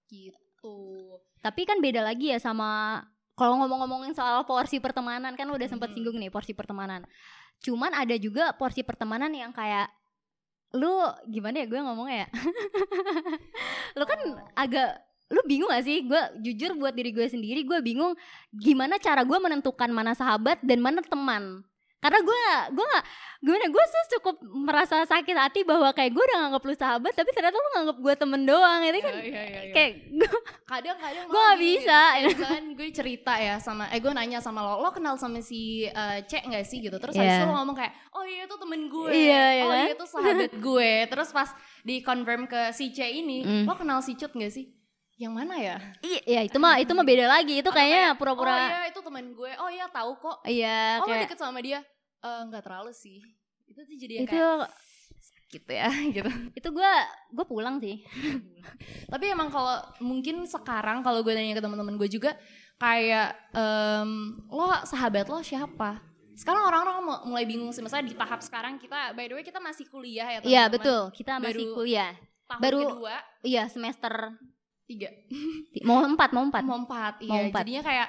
Gitu. 0.09 0.77
Tapi 1.39 1.63
kan 1.63 1.79
beda 1.79 2.01
lagi 2.01 2.33
ya 2.33 2.41
sama 2.41 3.05
kalau 3.37 3.55
ngomong-ngomongin 3.63 4.17
soal 4.17 4.43
porsi 4.43 4.81
pertemanan 4.81 5.37
kan 5.37 5.47
lu 5.47 5.55
udah 5.55 5.69
sempat 5.69 5.93
Mhm. 5.93 5.95
singgung 5.95 6.17
nih 6.19 6.33
porsi 6.33 6.57
pertemanan. 6.57 7.05
Cuman 7.61 7.93
ada 7.93 8.17
juga 8.17 8.51
porsi 8.57 8.83
pertemanan 8.83 9.31
yang 9.31 9.53
kayak 9.53 9.93
lu 10.73 10.91
gimana 11.29 11.63
ya 11.63 11.67
gue 11.67 11.81
ngomongnya 11.81 12.17
ya? 12.25 12.29
Lu 13.99 14.05
kan 14.05 14.21
Oh. 14.21 14.37
agak 14.55 15.01
lu 15.29 15.41
bingung 15.45 15.69
gak 15.69 15.85
sih? 15.85 16.05
Gue 16.05 16.21
jujur 16.41 16.77
buat 16.77 16.93
diri 16.93 17.09
gue 17.09 17.25
sendiri 17.25 17.65
gue 17.65 17.79
bingung 17.81 18.13
gimana 18.51 18.97
cara 18.97 19.25
gue 19.25 19.39
menentukan 19.39 19.89
mana 19.89 20.13
sahabat 20.13 20.61
dan 20.61 20.81
mana 20.81 21.01
teman. 21.01 21.65
Karena 22.01 22.21
gue 22.21 22.37
gak 22.37 22.65
gue 22.73 22.85
gak 22.87 23.05
gimana 23.39 23.67
gue 23.67 23.85
tuh 23.87 24.05
cukup 24.13 24.35
merasa 24.43 25.03
sakit 25.05 25.31
hati 25.33 25.61
bahwa 25.63 25.87
kayak 25.91 26.11
gue 26.11 26.21
udah 26.21 26.39
nganggap 26.43 26.59
lu 26.61 26.75
sahabat 26.75 27.13
tapi 27.13 27.31
ternyata 27.31 27.55
lu 27.55 27.71
nganggap 27.71 27.97
gue 27.97 28.15
temen 28.17 28.43
doang 28.43 28.81
itu 28.83 28.99
kan 28.99 29.15
Iya, 29.15 29.23
iya, 29.23 29.43
iya, 29.45 29.61
iya. 29.63 29.73
kayak 29.73 29.93
kadang-kadang 30.65 31.25
Gua 31.25 31.39
nggak 31.45 31.59
bisa. 31.61 32.01
kayak 32.11 32.27
misalkan 32.29 32.65
gue 32.75 32.89
cerita 32.91 33.33
ya 33.37 33.55
sama 33.59 33.85
eh 33.89 33.99
gue 33.99 34.11
nanya 34.11 34.39
sama 34.39 34.61
lo 34.61 34.81
lo 34.81 34.91
kenal 34.91 35.15
sama 35.15 35.39
si 35.39 35.85
eh, 35.85 36.19
Cek 36.21 36.45
nggak 36.45 36.65
sih 36.65 36.79
gitu 36.81 36.99
terus 36.99 37.15
habis 37.15 37.31
Iya. 37.31 37.39
itu 37.39 37.47
lo 37.47 37.55
ngomong 37.57 37.77
kayak 37.77 37.93
oh 38.11 38.25
iya 38.25 38.43
itu 38.43 38.57
temen 38.57 38.81
gue 38.87 39.09
Iya, 39.09 39.45
iya 39.53 39.63
oh 39.63 39.71
kan? 39.71 39.79
iya 39.79 39.93
itu 39.95 40.07
sahabat 40.09 40.53
gue 40.67 40.93
terus 41.07 41.29
pas 41.31 41.51
di 41.81 41.97
confirm 42.01 42.43
ke 42.45 42.61
si 42.73 42.91
C 42.91 42.99
ini 43.07 43.39
Mm. 43.41 43.65
lo 43.65 43.75
kenal 43.75 44.03
si 44.03 44.13
Cut 44.13 44.35
nggak 44.35 44.51
sih 44.51 44.67
yang 45.15 45.31
mana 45.31 45.55
ya 45.57 45.79
Iya, 46.01 46.21
ya 46.27 46.41
itu 46.43 46.59
mah 46.59 46.75
itu 46.77 46.91
mah 46.91 47.03
beda 47.03 47.27
lagi. 47.29 47.59
Itu 47.59 47.71
kayaknya 47.71 48.13
kayak, 48.13 48.19
pura-pura 48.19 48.51
oh 48.51 48.59
iya 48.61 48.81
itu 48.87 49.01
temen 49.01 49.25
gue 49.31 49.53
oh 49.53 49.69
iya 49.69 49.87
tahu 49.89 50.11
kok 50.17 50.37
iya 50.45 50.99
oh 50.99 51.03
lo 51.03 51.07
kayak 51.07 51.23
deket 51.27 51.39
sama 51.39 51.63
dia 51.63 51.79
Eh, 52.19 52.41
nggak 52.45 52.67
terlalu 52.67 52.91
sih 52.91 53.23
itu 53.79 53.87
tuh 53.87 53.97
jadi 53.97 54.15
itu 54.19 54.27
kayak 54.29 54.67
gitu 55.49 55.71
ya 55.71 55.89
gitu 56.19 56.31
itu 56.53 56.69
gua 56.69 56.93
gua 57.31 57.45
pulang 57.45 57.79
sih. 57.79 58.03
Tapi 59.13 59.25
emang 59.29 59.49
kalau 59.49 59.73
mungkin 59.99 60.45
sekarang 60.45 61.01
kalau 61.01 61.23
gue 61.23 61.33
nanya 61.33 61.55
ke 61.55 61.63
teman-teman 61.63 61.97
gue 61.97 62.09
juga 62.11 62.37
kayak 62.77 63.33
em, 63.51 64.11
lo 64.47 64.69
sahabat 64.85 65.25
lo 65.25 65.41
siapa? 65.41 66.05
Sekarang 66.35 66.67
orang-orang 66.67 66.97
mu- 67.01 67.23
mulai 67.29 67.43
bingung 67.43 67.71
sih. 67.71 67.81
Misalnya 67.81 68.07
di 68.07 68.15
tahap 68.15 68.39
sekarang 68.39 68.77
kita 68.77 69.11
by 69.13 69.25
the 69.25 69.35
way 69.35 69.43
kita 69.43 69.57
masih 69.57 69.87
kuliah 69.87 70.29
ya 70.29 70.39
teman-teman. 70.39 70.53
Iya, 70.53 70.65
betul. 70.69 71.01
Kita 71.11 71.33
masih 71.39 71.65
Baru- 71.65 71.77
kuliah. 71.77 72.13
Tahun 72.45 72.61
Baru- 72.61 72.85
kedua, 72.85 73.15
Iya, 73.43 73.63
semester 73.69 74.13
tiga, 74.85 75.09
ti- 75.69 75.85
mau 75.85 76.01
empat, 76.01 76.33
mau 76.33 76.41
empat. 76.43 76.63
mau 76.63 76.77
empat. 76.79 77.15
Mau 77.23 77.37
Iya, 77.37 77.49
empat. 77.49 77.61
jadinya 77.63 77.83
kayak 77.85 78.09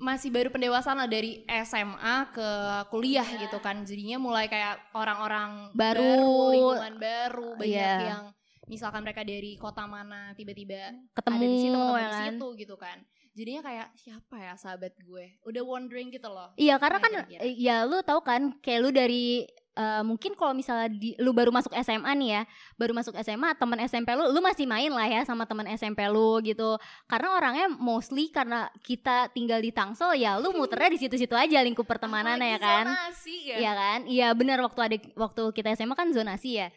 masih 0.00 0.28
baru 0.28 0.48
pendewasaan 0.48 0.96
lah 0.96 1.06
dari 1.06 1.44
SMA 1.46 2.32
ke 2.32 2.48
kuliah 2.88 3.22
Iya. 3.22 3.40
gitu 3.44 3.60
kan. 3.60 3.84
Jadinya 3.84 4.16
mulai 4.16 4.48
kayak 4.48 4.90
orang-orang 4.92 5.70
Baru. 5.70 6.50
lingkungan 6.50 6.96
baru, 6.96 7.48
banyak 7.54 7.68
Iya. 7.68 7.96
yang 8.08 8.24
misalkan 8.66 9.02
mereka 9.02 9.20
dari 9.20 9.54
kota 9.54 9.84
mana 9.84 10.30
tiba-tiba 10.32 10.94
Ketemu 11.12 11.36
ada 11.36 11.44
di 11.44 11.58
situ 11.58 11.74
ketemu 11.74 11.90
ya 11.92 12.00
di 12.00 12.08
kan. 12.08 12.22
situ 12.24 12.46
gitu 12.56 12.76
kan 12.76 12.98
jadinya 13.30 13.62
kayak 13.62 13.88
siapa 13.94 14.36
ya 14.36 14.54
sahabat 14.54 14.94
gue 14.96 15.26
udah 15.42 15.62
wondering 15.64 16.08
gitu 16.08 16.26
loh 16.26 16.54
Iya, 16.54 16.78
karena 16.78 16.98
Nah, 16.98 17.02
kan 17.02 17.12
eh, 17.36 17.54
ya 17.56 17.82
lu 17.82 17.98
tahu 18.00 18.20
kan 18.20 18.54
kayak 18.58 18.78
lu 18.78 18.90
dari 18.90 19.42
eh, 19.76 20.02
mungkin 20.02 20.34
kalau 20.34 20.54
misalnya 20.56 20.90
di, 20.90 21.14
lu 21.20 21.30
baru 21.30 21.54
masuk 21.54 21.74
SMA 21.78 22.10
nih 22.18 22.28
ya, 22.40 22.42
baru 22.74 22.92
masuk 22.96 23.14
SMA, 23.20 23.54
teman 23.54 23.78
SMP 23.86 24.08
lu, 24.16 24.30
lu 24.32 24.40
masih 24.42 24.66
main 24.66 24.90
lah 24.90 25.06
ya 25.06 25.22
sama 25.22 25.46
teman 25.46 25.68
SMP 25.74 26.02
lu 26.10 26.40
gitu. 26.42 26.78
Karena 27.06 27.28
orangnya 27.36 27.66
mostly 27.70 28.32
karena 28.32 28.70
kita 28.82 29.30
tinggal 29.30 29.62
di 29.62 29.70
Tangsel 29.70 30.16
ya, 30.18 30.40
lu 30.40 30.50
muternya 30.56 30.90
di 30.90 30.98
situ-situ 30.98 31.34
aja 31.36 31.62
lingkup 31.62 31.84
pertemanannya 31.86 32.56
ya 32.56 32.58
kan. 32.58 32.86
zonasi 32.90 33.36
ya 33.46 33.56
Iya 33.60 33.72
kan? 33.76 34.00
Iya 34.08 34.28
benar 34.34 34.58
waktu 34.64 34.80
ada 34.80 34.96
waktu 35.14 35.42
kita 35.54 35.76
SMA 35.78 35.94
kan 35.94 36.10
zonasi 36.10 36.62
ya. 36.62 36.68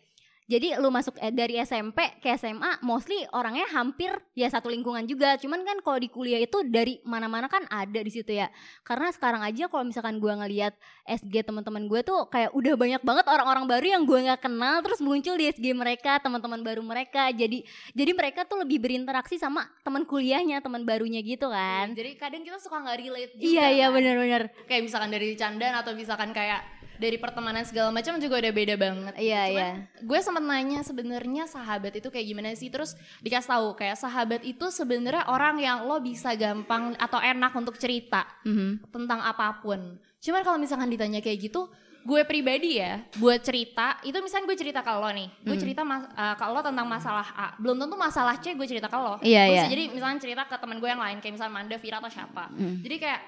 Jadi 0.54 0.78
lu 0.78 0.94
masuk 0.94 1.18
eh, 1.18 1.34
dari 1.34 1.58
SMP 1.66 1.98
ke 2.22 2.30
SMA 2.38 2.78
mostly 2.86 3.26
orangnya 3.34 3.66
hampir 3.74 4.14
ya 4.38 4.46
satu 4.54 4.70
lingkungan 4.70 5.02
juga 5.10 5.34
cuman 5.42 5.66
kan 5.66 5.78
kalau 5.82 5.98
di 5.98 6.10
kuliah 6.14 6.38
itu 6.38 6.62
dari 6.70 7.02
mana-mana 7.02 7.50
kan 7.50 7.66
ada 7.74 7.98
di 7.98 8.12
situ 8.14 8.30
ya 8.30 8.54
karena 8.86 9.10
sekarang 9.10 9.42
aja 9.42 9.66
kalau 9.66 9.82
misalkan 9.82 10.22
gua 10.22 10.38
ngelihat 10.46 10.78
SG 11.04 11.44
teman-teman 11.44 11.90
gue 11.92 12.00
tuh 12.00 12.32
kayak 12.32 12.56
udah 12.56 12.74
banyak 12.80 13.02
banget 13.04 13.26
orang-orang 13.28 13.66
baru 13.68 13.86
yang 14.00 14.04
gue 14.08 14.20
nggak 14.24 14.40
kenal 14.40 14.80
terus 14.80 15.04
muncul 15.04 15.36
di 15.36 15.52
SG 15.52 15.76
mereka 15.76 16.16
teman-teman 16.24 16.64
baru 16.64 16.80
mereka 16.80 17.28
jadi 17.34 17.60
jadi 17.92 18.12
mereka 18.16 18.48
tuh 18.48 18.64
lebih 18.64 18.80
berinteraksi 18.80 19.36
sama 19.36 19.68
teman 19.84 20.08
kuliahnya 20.08 20.64
teman 20.64 20.88
barunya 20.88 21.20
gitu 21.20 21.52
kan 21.52 21.92
Jadi 21.92 22.16
kadang 22.16 22.44
kita 22.48 22.56
suka 22.62 22.80
nggak 22.80 22.98
relate 23.04 23.32
juga. 23.36 23.44
iya 23.44 23.66
iya 23.74 23.88
kan. 23.92 23.96
benar-benar 24.00 24.42
Kayak 24.64 24.82
misalkan 24.88 25.10
dari 25.12 25.28
candaan 25.36 25.76
atau 25.76 25.92
misalkan 25.92 26.30
kayak 26.32 26.62
dari 26.96 27.16
pertemanan 27.16 27.62
segala 27.62 27.90
macam 27.90 28.18
juga 28.18 28.38
udah 28.38 28.52
beda 28.52 28.76
banget. 28.76 29.14
iya 29.18 29.42
Cuman 29.46 29.54
iya 29.54 29.70
gue 30.00 30.20
sempat 30.20 30.42
nanya 30.42 30.80
sebenarnya 30.82 31.44
sahabat 31.46 31.94
itu 31.94 32.08
kayak 32.08 32.26
gimana 32.26 32.52
sih 32.52 32.68
terus 32.68 32.94
dikasih 33.20 33.50
tahu 33.50 33.68
kayak 33.74 33.96
sahabat 33.96 34.42
itu 34.42 34.66
sebenarnya 34.68 35.26
orang 35.26 35.58
yang 35.58 35.78
lo 35.84 35.98
bisa 35.98 36.34
gampang 36.34 36.94
atau 36.96 37.18
enak 37.18 37.52
untuk 37.52 37.76
cerita 37.76 38.26
Mhm. 38.42 38.90
tentang 38.90 39.20
apa 39.20 39.60
pun. 39.60 39.96
Cuman 40.18 40.42
kalau 40.42 40.56
misalkan 40.56 40.88
ditanya 40.88 41.20
kayak 41.20 41.40
gitu, 41.44 41.68
gue 42.02 42.22
pribadi 42.24 42.78
ya 42.78 43.00
buat 43.16 43.40
cerita 43.40 43.96
itu 44.02 44.16
misalnya 44.18 44.44
gue 44.46 44.58
cerita 44.58 44.80
ke 44.80 44.92
lo 44.92 45.08
nih, 45.10 45.28
gue 45.40 45.52
Hmm. 45.52 45.62
cerita 45.62 45.82
mas, 45.82 46.04
eh, 46.06 46.36
ke 46.36 46.46
lo 46.46 46.60
tentang 46.60 46.84
masalah 46.84 47.28
A, 47.34 47.48
belum 47.58 47.76
tentu 47.78 47.96
masalah 47.96 48.36
C 48.38 48.52
gue 48.52 48.68
cerita 48.68 48.88
ke 48.88 48.96
lo. 48.96 49.16
Iya, 49.20 49.42
Gue 49.42 49.52
iya. 49.52 49.62
bisa 49.62 49.68
jadi 49.70 49.84
misalnya 49.90 50.20
cerita 50.20 50.44
ke 50.44 50.56
teman 50.58 50.78
gue 50.78 50.88
yang 50.88 51.00
lain 51.00 51.18
kayak 51.18 51.34
misalnya 51.34 51.54
Manda, 51.54 51.76
Vira 51.76 51.98
atau 51.98 52.08
siapa. 52.08 52.52
Mm. 52.52 52.76
Jadi 52.82 52.96
kayak 52.98 53.22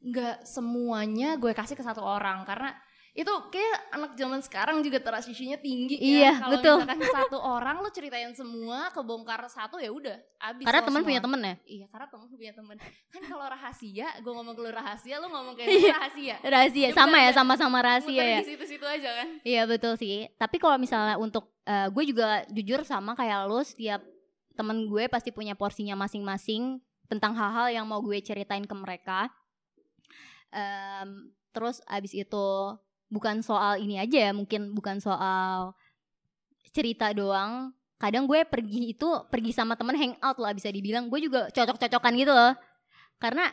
nggak 0.00 0.36
semuanya 0.44 1.36
gue 1.36 1.52
kasih 1.52 1.74
ke 1.74 1.82
satu 1.82 2.00
orang 2.00 2.42
karena 2.44 2.72
itu 3.10 3.32
kayak 3.50 3.76
anak 3.90 4.12
zaman 4.14 4.38
sekarang 4.38 4.76
juga 4.80 4.98
trust 4.98 5.26
issue-nya 5.28 5.58
tinggi 5.58 5.98
Iya, 5.98 6.30
ya. 6.30 6.32
Kalau 6.38 6.52
betul. 6.54 6.76
misalkan 6.78 7.00
satu 7.18 7.38
orang 7.38 7.76
lu 7.78 7.90
ceritain 7.90 8.30
semua 8.32 8.88
kebongkar 8.90 9.42
satu 9.46 9.76
ya 9.76 9.90
udah 9.90 10.14
abis 10.40 10.62
karena 10.62 10.80
lo 10.80 10.86
teman 10.86 11.02
punya 11.02 11.20
temen 11.20 11.40
ya 11.40 11.54
Iya, 11.66 11.86
karena 11.90 12.06
temen 12.06 12.26
punya 12.30 12.52
temen. 12.54 12.76
Kan 13.10 13.22
kalau 13.24 13.44
rahasia, 13.44 14.06
gue 14.16 14.32
ngomong 14.32 14.54
ke 14.54 14.62
lu 14.62 14.70
rahasia, 14.70 15.14
lu 15.18 15.26
ngomong 15.26 15.54
ke 15.54 15.62
Iya. 15.68 15.90
rahasia. 15.92 16.36
rahasia 16.40 16.86
Ya 16.86 16.94
sama 16.94 17.16
ya 17.18 17.30
sama-sama 17.34 17.78
rahasia 17.80 18.22
ya 18.22 18.38
di 18.40 18.48
situ-situ 18.48 18.86
aja 18.86 19.10
kan. 19.12 19.28
Iya 19.42 19.62
betul 19.66 19.98
sih. 19.98 20.30
Tapi 20.34 20.56
kalau 20.56 20.78
misalnya 20.78 21.18
untuk 21.18 21.50
eh, 21.64 21.90
gue 21.90 22.04
juga 22.06 22.46
jujur 22.48 22.82
sama 22.82 23.12
kayak 23.12 23.44
lo, 23.44 23.58
setiap 23.60 24.00
temen 24.54 24.86
gue 24.86 25.08
pasti 25.08 25.30
punya 25.30 25.52
porsinya 25.52 25.98
masing-masing 25.98 26.78
tentang 27.06 27.34
hal-hal 27.34 27.66
yang 27.72 27.84
mau 27.84 27.98
gue 27.98 28.22
ceritain 28.22 28.62
ke 28.62 28.74
mereka. 28.76 29.26
Em, 30.50 31.10
terus 31.50 31.78
abis 31.84 32.10
itu 32.12 32.46
bukan 33.10 33.42
soal 33.42 33.76
ini 33.76 33.98
aja 33.98 34.30
ya, 34.30 34.32
mungkin 34.32 34.72
bukan 34.72 35.02
soal 35.02 35.74
cerita 36.70 37.10
doang. 37.10 37.74
Kadang 38.00 38.24
gue 38.24 38.46
pergi 38.48 38.96
itu 38.96 39.08
pergi 39.28 39.52
sama 39.52 39.76
temen 39.76 39.92
hangout 39.92 40.38
lah 40.40 40.56
bisa 40.56 40.72
dibilang. 40.72 41.10
Gue 41.12 41.20
juga 41.20 41.52
cocok-cocokan 41.52 42.12
gitu 42.16 42.32
loh. 42.32 42.56
Karena 43.20 43.50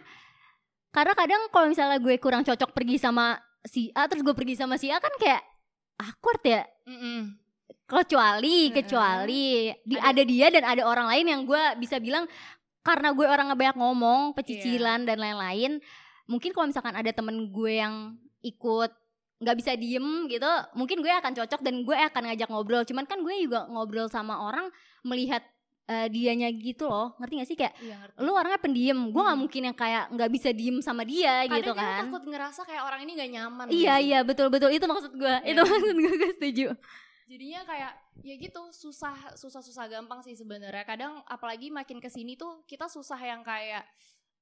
karena 0.96 1.14
kadang 1.14 1.42
kalau 1.52 1.68
misalnya 1.68 2.00
gue 2.00 2.16
kurang 2.18 2.48
cocok 2.48 2.72
pergi 2.72 2.96
sama 2.96 3.36
si 3.68 3.92
A 3.92 4.08
terus 4.08 4.24
gue 4.24 4.32
pergi 4.32 4.56
sama 4.56 4.80
si 4.80 4.88
A 4.88 4.98
kan 4.98 5.12
kayak 5.20 5.44
awkward 6.00 6.42
ya 6.42 6.64
Mm-mm. 6.88 7.36
kecuali 7.86 8.72
Heeh. 8.72 8.74
kecuali 8.74 9.44
di, 9.84 9.96
Ada- 10.00 10.16
ada 10.16 10.24
dia 10.24 10.48
dan 10.48 10.64
ada 10.64 10.84
orang 10.88 11.08
lain 11.12 11.26
yang 11.28 11.42
gue 11.44 11.64
bisa 11.84 12.00
bilang 12.00 12.26
karena 12.82 13.12
gue 13.12 13.28
orang 13.28 13.52
banyak 13.52 13.76
ngomong 13.76 14.32
pecicilan 14.32 15.04
dan 15.04 15.20
lain-lain 15.20 15.84
mungkin 16.26 16.56
kalau 16.56 16.72
misalkan 16.72 16.96
ada 16.96 17.12
temen 17.12 17.52
gue 17.52 17.74
yang 17.78 18.16
ikut 18.40 18.90
nggak 19.38 19.56
bisa 19.56 19.72
diem 19.74 20.02
gitu 20.26 20.50
mungkin 20.74 20.98
gue 20.98 21.12
akan 21.12 21.32
cocok 21.32 21.62
dan 21.62 21.82
gue 21.82 21.94
akan 21.96 22.24
ngajak 22.26 22.48
ngobrol 22.48 22.82
cuman 22.82 23.06
kan 23.06 23.20
gue 23.20 23.36
juga 23.40 23.66
ngobrol 23.68 24.08
sama 24.08 24.42
orang 24.42 24.66
melihat 25.02 25.46
eh, 25.86 26.08
dianya 26.08 26.50
gitu 26.50 26.84
loh 26.84 27.16
ngerti 27.16 27.34
gak 27.38 27.48
sih 27.48 27.56
kayak 27.56 27.74
Iya 27.78 27.96
ngerti. 27.98 28.18
lu 28.20 28.32
orangnya 28.34 28.60
pendiam 28.60 29.00
gue 29.06 29.18
nggak 29.18 29.32
Hmm. 29.32 29.40
mungkin 29.40 29.62
yang 29.64 29.78
kayak 29.78 30.04
nggak 30.10 30.30
bisa 30.30 30.50
diem 30.52 30.78
sama 30.80 31.02
dia 31.02 31.46
Kadang 31.46 31.54
gitu 31.56 31.72
kan 31.74 32.04
takut 32.04 32.24
ngerasa 32.26 32.62
kayak 32.64 32.84
orang 32.84 33.00
ini 33.02 33.12
gak 33.16 33.32
nyaman. 33.32 33.66
iya 33.70 33.96
gitu. 33.96 34.06
iya 34.06 34.20
betul 34.22 34.48
betul 34.50 34.70
itu 34.70 34.84
maksud 34.84 35.14
gue 35.14 35.36
Iya. 35.38 35.48
itu 35.48 35.62
maksud 35.64 35.96
gue 35.96 36.12
gue 36.14 36.32
setuju 36.34 36.68
Jadinya 37.28 37.60
kayak 37.62 37.92
ya 38.22 38.36
gitu 38.38 38.62
susah 38.70 39.12
susah 39.34 39.60
susah 39.60 39.84
gampang 39.86 40.24
sih 40.24 40.32
sebenarnya. 40.32 40.82
Kadang 40.82 41.20
apalagi 41.26 41.68
makin 41.68 42.00
ke 42.00 42.08
sini 42.08 42.34
tuh 42.34 42.64
kita 42.64 42.88
susah 42.88 43.20
yang 43.20 43.44
kayak 43.44 43.84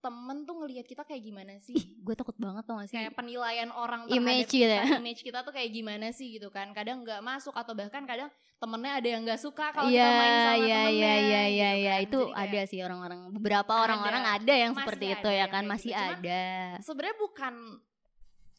temen 0.05 0.45
tuh 0.45 0.55
ngelihat 0.61 0.85
kita 0.85 1.01
kayak 1.01 1.25
gimana 1.25 1.57
sih? 1.57 1.73
gue 1.73 2.13
takut 2.13 2.37
banget 2.37 2.61
tau 2.69 2.77
gak 2.77 2.93
sih 2.93 2.95
kayak 3.01 3.17
penilaian 3.17 3.73
orang 3.73 4.05
Image 4.05 4.45
terhadap 4.45 4.53
gitu 4.53 4.61
kita, 4.69 4.77
ya. 4.77 4.83
image 5.01 5.21
kita 5.25 5.39
tuh 5.41 5.53
kayak 5.57 5.69
gimana 5.73 6.07
sih 6.13 6.27
gitu 6.37 6.47
kan 6.53 6.69
kadang 6.77 7.01
nggak 7.01 7.25
masuk 7.25 7.57
atau 7.57 7.73
bahkan 7.73 8.05
kadang 8.05 8.29
temennya 8.61 8.93
ada 9.01 9.07
yang 9.09 9.21
nggak 9.25 9.41
suka 9.41 9.73
kalau 9.73 9.89
Iya 9.89 10.05
kita 10.05 10.13
main 10.13 10.29
sama 10.29 10.45
iya 10.45 10.53
temennya 10.53 10.85
iya 10.93 10.93
iya 10.93 11.17
gitu 11.17 11.25
iya 11.57 11.69
iya 11.73 11.93
kan. 11.97 12.05
itu 12.05 12.19
kayak 12.29 12.37
ada 12.45 12.61
sih 12.69 12.79
orang-orang 12.85 13.19
beberapa 13.33 13.71
Ada. 13.73 13.83
orang-orang 13.89 14.23
ada 14.29 14.53
yang 14.53 14.71
Masih 14.71 14.81
seperti 14.85 15.05
ada 15.09 15.15
itu 15.17 15.29
ya 15.29 15.37
yang 15.41 15.49
kan 15.49 15.63
masih 15.65 15.91
gitu. 15.91 16.05
Ada 16.05 16.43
sebenarnya 16.85 17.17
bukan 17.17 17.53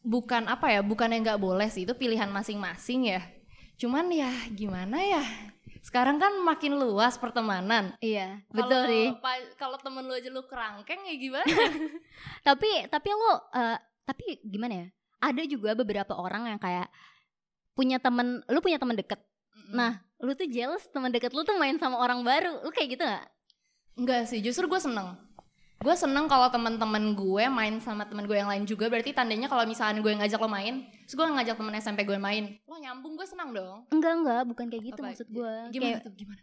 bukan 0.03 0.43
apa 0.51 0.67
ya 0.71 0.81
bukan 0.83 1.09
yang 1.15 1.23
nggak 1.23 1.41
boleh 1.41 1.67
sih 1.71 1.87
itu 1.87 1.93
pilihan 1.95 2.27
masing-masing 2.27 3.15
ya 3.15 3.21
cuman 3.77 4.09
ya 4.11 4.31
gimana 4.51 4.97
ya 4.99 5.23
sekarang 5.87 6.19
kan 6.19 6.35
makin 6.43 6.75
luas 6.75 7.15
pertemanan. 7.15 7.95
Iya 8.03 8.43
betul 8.51 8.83
Kalau 8.83 8.91
sih. 8.91 9.07
kalau 9.55 9.77
temen 9.79 10.03
lu 10.03 10.11
aja 10.11 10.27
lu 10.27 10.43
kerangkeng 10.43 10.99
ya 11.07 11.15
gimana? 11.15 11.47
Tapi 12.47 12.91
tapi 12.91 13.09
lo 13.15 13.47
eh, 13.55 13.79
tapi 14.03 14.43
gimana 14.43 14.83
ya? 14.83 14.87
Ada 15.23 15.47
juga 15.47 15.71
beberapa 15.79 16.11
orang 16.19 16.51
yang 16.51 16.59
kayak 16.59 16.91
punya 17.71 18.03
temen 18.03 18.43
lu 18.51 18.59
punya 18.59 18.75
temen 18.75 18.99
deket. 18.99 19.23
Nah 19.71 20.03
lu 20.19 20.35
tuh 20.35 20.49
jealous 20.51 20.83
temen 20.91 21.07
deket 21.07 21.31
lu 21.31 21.47
tuh 21.47 21.55
main 21.55 21.79
sama 21.79 21.95
orang 22.03 22.19
baru. 22.19 22.59
Lu 22.67 22.69
kayak 22.75 22.99
gitu 22.99 23.03
gak? 23.07 23.25
Enggak 23.97 24.29
sih, 24.29 24.43
justru 24.45 24.69
gue 24.69 24.77
seneng. 24.77 25.17
Gue 25.77 25.93
seneng 25.93 26.25
kalau 26.25 26.49
teman-teman 26.49 27.13
gue 27.13 27.43
main 27.47 27.77
sama 27.77 28.01
teman 28.01 28.25
gue 28.25 28.33
yang 28.33 28.49
lain 28.49 28.65
juga. 28.65 28.89
Berarti 28.89 29.13
tandanya 29.13 29.45
kalau 29.45 29.61
misalnya 29.63 30.01
gue 30.01 30.09
ngajak 30.09 30.41
lo 30.41 30.49
main, 30.49 30.89
terus 31.05 31.13
gue 31.13 31.21
ngajak 31.23 31.53
temen 31.53 31.73
SMP 31.77 32.01
gue 32.01 32.17
main, 32.17 32.57
lo 32.65 32.75
nyambung 32.75 33.13
gue 33.13 33.23
senang 33.23 33.53
dong. 33.53 33.85
enggak 33.93 34.13
enggak 34.17 34.41
bukan 34.49 34.65
kayak 34.67 34.83
gitu 34.83 34.99
Apa? 34.99 35.07
maksud 35.13 35.27
gue 35.29 35.53
Gimana 35.69 35.97
tuh? 36.01 36.11
Gimana? 36.11 36.41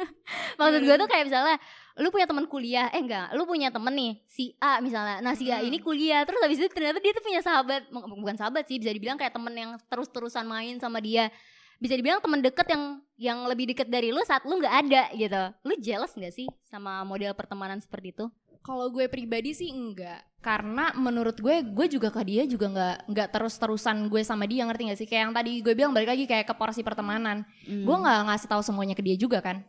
Maksud 0.62 0.80
gue 0.80 0.94
tuh? 0.94 1.08
kayak 1.10 1.24
misalnya 1.26 1.56
lu 1.98 2.08
punya 2.08 2.26
teman 2.26 2.46
kuliah, 2.46 2.86
eh 2.88 3.02
enggak, 3.02 3.34
lu 3.34 3.42
punya 3.44 3.68
temen 3.68 3.90
nih 3.90 4.12
si 4.24 4.54
A 4.56 4.78
misalnya. 4.78 5.18
Nah 5.18 5.34
si 5.34 5.50
A 5.50 5.58
Hmm. 5.58 5.66
ini 5.66 5.82
kuliah, 5.82 6.22
terus 6.22 6.38
habis 6.38 6.56
itu 6.56 6.70
ternyata 6.70 7.02
dia 7.02 7.10
tuh 7.10 7.24
punya 7.26 7.42
sahabat, 7.42 7.90
bukan 7.90 8.38
sahabat 8.38 8.62
sih, 8.64 8.78
bisa 8.78 8.94
dibilang 8.94 9.18
kayak 9.18 9.34
temen 9.34 9.50
yang 9.52 9.70
terus-terusan 9.90 10.46
main 10.46 10.78
sama 10.78 11.02
dia. 11.02 11.34
Bisa 11.78 11.94
dibilang 11.94 12.18
temen 12.18 12.38
deket 12.38 12.66
yang 12.70 12.82
yang 13.14 13.38
lebih 13.46 13.70
deket 13.70 13.86
dari 13.86 14.10
lu 14.10 14.22
saat 14.22 14.42
lu 14.42 14.54
nggak 14.54 14.74
ada 14.86 15.02
gitu. 15.12 15.42
Lu 15.62 15.74
jealous 15.78 16.14
nggak 16.14 16.30
sih 16.30 16.46
sama 16.62 17.02
model 17.02 17.34
pertemanan 17.34 17.78
seperti 17.78 18.14
itu? 18.14 18.26
Kalau 18.62 18.92
gue 18.92 19.08
pribadi 19.08 19.56
sih 19.56 19.72
enggak, 19.72 20.28
karena 20.38 20.94
menurut 20.94 21.34
gue, 21.40 21.66
gue 21.66 21.86
juga 21.90 22.14
ke 22.14 22.22
dia 22.22 22.46
juga 22.46 22.70
nggak 22.70 22.96
nggak 23.10 23.28
terus-terusan 23.34 24.06
gue 24.06 24.22
sama 24.22 24.46
dia 24.46 24.62
ngerti 24.68 24.82
gak 24.92 24.98
sih? 25.02 25.08
Kayak 25.08 25.22
yang 25.28 25.34
tadi 25.34 25.52
gue 25.64 25.74
bilang 25.74 25.90
balik 25.90 26.14
lagi 26.14 26.24
kayak 26.30 26.46
ke 26.46 26.54
porsi 26.54 26.86
pertemanan. 26.86 27.42
Hmm. 27.66 27.82
Gue 27.82 27.96
nggak 27.98 28.20
ngasih 28.30 28.48
tahu 28.48 28.62
semuanya 28.62 28.94
ke 28.94 29.02
dia 29.02 29.16
juga 29.18 29.42
kan. 29.42 29.66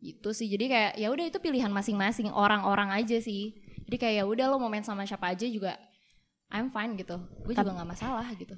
Gitu 0.00 0.30
sih. 0.32 0.48
Jadi 0.48 0.72
kayak 0.72 0.92
ya 0.96 1.08
udah 1.12 1.24
itu 1.28 1.38
pilihan 1.42 1.68
masing-masing 1.68 2.32
orang-orang 2.32 2.94
aja 2.96 3.20
sih. 3.20 3.60
Jadi 3.86 3.96
kayak 4.00 4.14
ya 4.20 4.24
udah 4.24 4.44
lo 4.50 4.56
mau 4.56 4.72
main 4.72 4.82
sama 4.82 5.04
siapa 5.04 5.30
aja 5.30 5.46
juga 5.46 5.76
I'm 6.50 6.70
fine 6.70 6.96
gitu. 6.96 7.18
Gue 7.44 7.52
juga 7.52 7.74
nggak 7.76 7.90
masalah 7.90 8.26
gitu. 8.38 8.54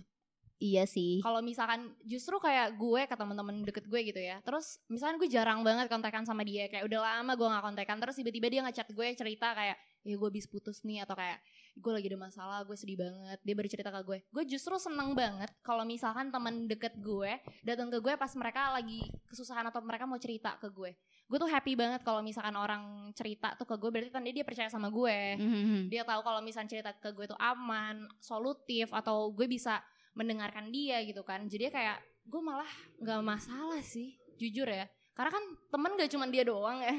Iya 0.59 0.91
sih. 0.91 1.23
Kalau 1.23 1.38
misalkan 1.38 1.95
justru 2.03 2.35
kayak 2.43 2.75
gue 2.75 3.07
ke 3.07 3.15
teman-teman 3.15 3.62
deket 3.62 3.87
gue 3.87 4.00
gitu 4.11 4.19
ya. 4.19 4.43
Terus 4.43 4.83
misalkan 4.91 5.23
gue 5.23 5.31
jarang 5.31 5.62
banget 5.62 5.87
kontekan 5.87 6.27
sama 6.27 6.43
dia. 6.43 6.67
Kayak 6.67 6.91
udah 6.91 7.00
lama 7.03 7.33
gue 7.38 7.47
gak 7.47 7.65
kontekan. 7.65 7.97
Terus 8.03 8.19
tiba-tiba 8.19 8.47
dia 8.50 8.61
ngechat 8.67 8.91
gue 8.91 9.07
cerita 9.15 9.55
kayak 9.55 9.79
ya 10.07 10.15
gue 10.15 10.29
habis 10.31 10.47
putus 10.47 10.83
nih 10.87 11.03
atau 11.05 11.12
kayak 11.12 11.43
gue 11.79 11.93
lagi 11.93 12.07
ada 12.11 12.19
masalah 12.19 12.59
gue 12.65 12.75
sedih 12.75 12.99
banget 12.99 13.38
dia 13.43 13.55
baru 13.55 13.69
cerita 13.69 13.91
ke 13.93 14.00
gue 14.03 14.19
gue 14.25 14.45
justru 14.47 14.75
seneng 14.81 15.12
banget 15.12 15.50
kalau 15.61 15.83
misalkan 15.85 16.31
teman 16.33 16.65
deket 16.65 16.97
gue 16.99 17.38
datang 17.61 17.91
ke 17.93 17.99
gue 18.00 18.15
pas 18.17 18.31
mereka 18.35 18.73
lagi 18.73 19.05
kesusahan 19.29 19.69
atau 19.69 19.83
mereka 19.85 20.07
mau 20.07 20.17
cerita 20.17 20.55
ke 20.59 20.71
gue 20.71 20.95
gue 21.29 21.38
tuh 21.38 21.50
happy 21.50 21.77
banget 21.77 22.00
kalau 22.03 22.25
misalkan 22.25 22.57
orang 22.57 23.12
cerita 23.12 23.53
tuh 23.55 23.69
ke 23.69 23.77
gue 23.77 23.91
berarti 23.91 24.09
tanda 24.09 24.31
dia 24.33 24.47
percaya 24.47 24.71
sama 24.73 24.88
gue 24.88 25.19
Mhm. 25.37 25.93
dia 25.93 26.03
tahu 26.03 26.21
kalau 26.25 26.41
misalnya 26.41 26.71
cerita 26.73 26.91
ke 26.97 27.12
gue 27.12 27.29
tuh 27.29 27.38
aman, 27.38 28.09
solutif 28.19 28.88
atau 28.91 29.29
gue 29.31 29.45
bisa 29.45 29.83
mendengarkan 30.15 30.71
dia 30.71 31.03
gitu 31.05 31.25
kan. 31.27 31.49
Jadi 31.49 31.73
kayak 31.73 31.99
gue 32.29 32.41
malah 32.45 32.69
nggak 33.00 33.21
masalah 33.25 33.81
sih, 33.81 34.17
jujur 34.37 34.69
ya. 34.69 34.87
Karena 35.17 35.35
kan 35.35 35.45
temen 35.75 35.99
gak 35.99 36.11
cuma 36.15 36.31
dia 36.31 36.47
doang 36.47 36.79
ya. 36.79 36.95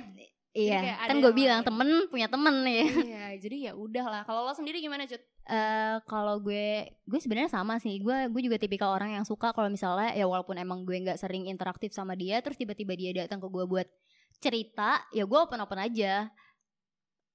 Iya, 0.49 0.97
kan 1.07 1.21
gue 1.21 1.31
bilang 1.31 1.61
temen 1.61 2.09
punya 2.09 2.27
temen 2.27 2.65
nih. 2.65 2.83
Iya, 3.05 3.25
jadi 3.37 3.57
ya 3.69 3.73
udah 3.77 4.05
lah. 4.09 4.21
Kalau 4.25 4.43
lo 4.43 4.51
sendiri 4.51 4.81
gimana 4.81 5.05
cut? 5.05 5.21
eh 5.49 5.97
kalau 6.05 6.37
gue 6.37 6.93
gue 7.09 7.19
sebenarnya 7.19 7.49
sama 7.49 7.81
sih 7.81 7.97
gue 7.97 8.29
gue 8.29 8.41
juga 8.45 8.61
tipikal 8.61 8.93
orang 8.93 9.17
yang 9.17 9.25
suka 9.25 9.49
kalau 9.49 9.65
misalnya 9.65 10.13
ya 10.13 10.29
walaupun 10.29 10.61
emang 10.61 10.85
gue 10.85 10.93
nggak 10.93 11.17
sering 11.17 11.49
interaktif 11.49 11.89
sama 11.89 12.13
dia 12.13 12.37
terus 12.45 12.53
tiba-tiba 12.53 12.93
dia 12.93 13.25
datang 13.25 13.41
ke 13.41 13.49
gue 13.49 13.65
buat 13.65 13.89
cerita 14.37 15.01
ya 15.09 15.25
gue 15.25 15.39
open 15.41 15.57
open 15.65 15.81
aja 15.81 16.29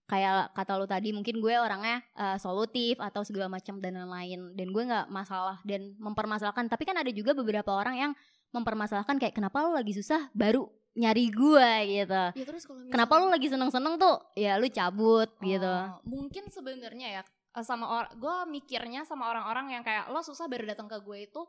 kayak 0.04 0.52
kata 0.52 0.76
lu 0.76 0.84
tadi 0.84 1.16
mungkin 1.16 1.40
gue 1.40 1.54
orangnya 1.56 2.04
uh, 2.16 2.37
solutif 2.37 3.00
atau 3.00 3.25
segala 3.25 3.49
macam 3.49 3.80
dan 3.80 3.96
lain-lain. 3.96 4.52
Dan 4.52 4.70
gue 4.70 4.82
nggak 4.84 5.08
masalah 5.08 5.61
dan 5.64 5.96
mempermasalahkan. 5.96 6.68
Tapi 6.68 6.84
kan 6.84 6.96
ada 7.00 7.11
juga 7.11 7.32
beberapa 7.32 7.73
orang 7.73 7.96
yang 7.96 8.12
mempermasalahkan 8.54 9.18
kayak 9.18 9.34
kenapa 9.34 9.66
lu 9.66 9.75
lagi 9.75 9.90
susah 9.96 10.30
baru 10.30 10.70
nyari 10.94 11.26
gue 11.34 11.70
gitu. 11.90 12.25
Ya 12.38 12.44
terus 12.46 12.62
kalau 12.64 12.87
kenapa 12.87 13.12
lu 13.18 13.26
lagi 13.26 13.49
seneng-seneng 13.50 13.99
tuh? 13.99 14.16
Ya 14.38 14.54
lu 14.56 14.70
cabut 14.70 15.26
gitu. 15.42 15.66
Oh, 15.66 15.99
mungkin 16.06 16.46
sebenarnya 16.46 17.20
ya 17.20 17.23
eh, 17.26 17.64
sama 17.66 17.90
orang 17.90 18.12
gue 18.14 18.37
mikirnya 18.54 19.02
sama 19.02 19.26
orang-orang 19.26 19.75
yang 19.75 19.82
kayak 19.82 20.06
lo 20.14 20.23
susah 20.23 20.46
baru 20.46 20.70
datang 20.70 20.87
ke 20.87 21.02
gue 21.02 21.18
itu 21.26 21.42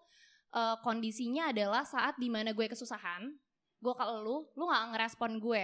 eh, 0.57 0.75
kondisinya 0.81 1.53
adalah 1.53 1.85
saat 1.85 2.17
di 2.17 2.25
mana 2.25 2.57
gue 2.57 2.65
kesusahan 2.65 3.29
gue 3.79 3.93
ke 3.93 4.05
lu 4.23 4.47
lu 4.55 4.63
nggak 4.65 4.83
ngerespon 4.95 5.37
gue. 5.39 5.63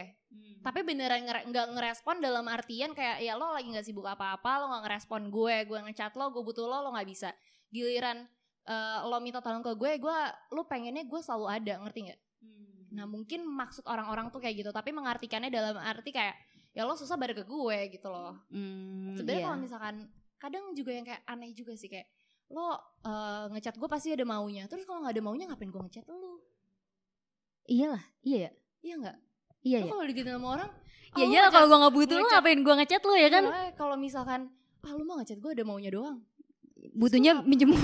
Tapi 0.62 0.80
beneran 0.86 1.25
nggak 1.25 1.68
ngerespon 1.75 2.24
dalam 2.24 2.46
artian 2.48 2.96
kayak 2.96 3.20
ya 3.20 3.36
lo 3.36 3.51
lagi 3.51 3.68
nggak 3.68 3.84
sibuk 3.84 4.08
apa-apa 4.08 4.63
lo 4.63 4.65
nggak 4.72 4.84
ngerespon 4.88 5.27
gue 5.27 5.56
gue 5.68 5.80
ngechat 5.89 6.13
lo 6.15 6.32
gue 6.32 6.44
butuh 6.44 6.65
lo 6.70 6.86
lo 6.86 6.89
nggak 6.94 7.08
bisa. 7.10 7.30
Giliran 7.74 8.24
eh, 8.68 9.00
lo 9.03 9.18
minta 9.20 9.41
tolong 9.41 9.65
ke 9.65 9.74
gue 9.75 9.91
gue 10.00 10.18
lu 10.56 10.62
pengennya 10.70 11.03
gue 11.03 11.22
selalu 11.24 11.46
ada 11.50 11.74
ngerti 11.82 12.00
nggak? 12.12 12.22
Nah 12.91 13.08
mungkin 13.08 13.48
maksud 13.48 13.88
orang-orang 13.88 14.30
tuh 14.30 14.44
kayak 14.44 14.60
gitu 14.60 14.72
Tapi 14.75 14.91
mengartikannya 14.91 15.48
dalam 15.48 15.80
arti 15.80 16.12
kayak 16.12 16.36
Ya 16.72 16.88
lo 16.88 16.96
susah 16.96 17.20
baru 17.20 17.36
ke 17.36 17.44
gue 17.44 17.77
gitu 18.00 18.08
loh. 18.08 18.48
Hmm, 18.48 19.15
Sebenarnya 19.20 19.41
iya. 19.44 19.48
kalau 19.51 19.60
misalkan 19.60 19.96
Kadang 20.39 20.72
juga 20.75 20.91
yang 20.96 21.06
kayak 21.08 21.24
aneh 21.27 21.51
juga 21.56 21.75
sih 21.75 21.88
Kayak 21.88 22.12
lo 22.51 22.75
eh, 23.08 23.46
ngechat 23.56 23.80
gue 23.80 23.88
pasti 23.88 24.12
ada 24.12 24.27
maunya 24.27 24.68
Terus 24.68 24.84
kalau 24.84 25.08
gak 25.08 25.15
ada 25.15 25.24
maunya 25.24 25.48
ngapain 25.48 25.72
gue 25.72 25.82
ngechat 25.88 26.06
lo 26.12 26.50
iyalah 27.72 28.04
iya 28.22 28.38
ya 28.40 28.51
Iya 28.82 28.96
gak? 29.00 29.18
iya 29.62 29.78
ya 29.80 29.88
kalau 29.88 30.04
digituin 30.04 30.36
sama 30.36 30.48
orang 30.51 30.70
iya 31.13 31.25
ngechat- 31.42 31.51
kalau 31.51 31.66
gue 31.68 31.78
nggak 31.80 31.96
butuh 31.96 32.16
lu 32.18 32.25
ngapain 32.28 32.60
gue 32.60 32.74
ngechat 32.75 33.01
lu 33.01 33.13
ya 33.16 33.30
kan 33.30 33.44
Iya, 33.46 33.72
Kalau 33.74 33.96
misalkan 33.96 34.42
Ah 34.82 34.92
lu 34.92 35.04
mau 35.04 35.16
ngechat 35.16 35.38
gue 35.38 35.51
ada 35.51 35.62
maunya 35.62 35.90
doang 35.90 36.18
butuhnya 36.94 37.40
minjem 37.42 37.70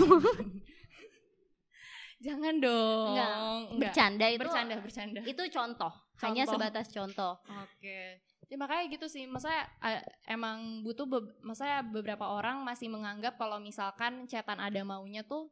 Jangan 2.17 2.56
dong 2.58 3.13
Enggak, 3.13 3.29
Enggak. 3.29 3.77
bercanda 3.79 4.25
itu 4.27 4.41
Bercanda, 4.41 4.75
bercanda 4.79 5.20
itu 5.24 5.44
contoh, 5.48 5.94
hanya 6.20 6.44
Contoh. 6.44 6.53
sebatas 6.58 6.88
contoh 6.89 7.34
Oke. 7.46 8.00
Ya 8.44 8.56
makanya 8.56 8.88
gitu 8.88 9.06
sih. 9.06 9.27
Maksudnya 9.27 9.60
eh, 9.82 10.00
emang 10.25 10.79
butuh 10.79 11.03
be- 11.03 11.36
maksudnya 11.41 11.84
beberapa 11.84 12.25
orang 12.25 12.63
masih 12.63 12.88
menganggap 12.88 13.36
kalau 13.36 13.60
misalkan 13.60 14.24
chatan 14.25 14.58
ada 14.58 14.82
maunya 14.82 15.20
tuh 15.22 15.51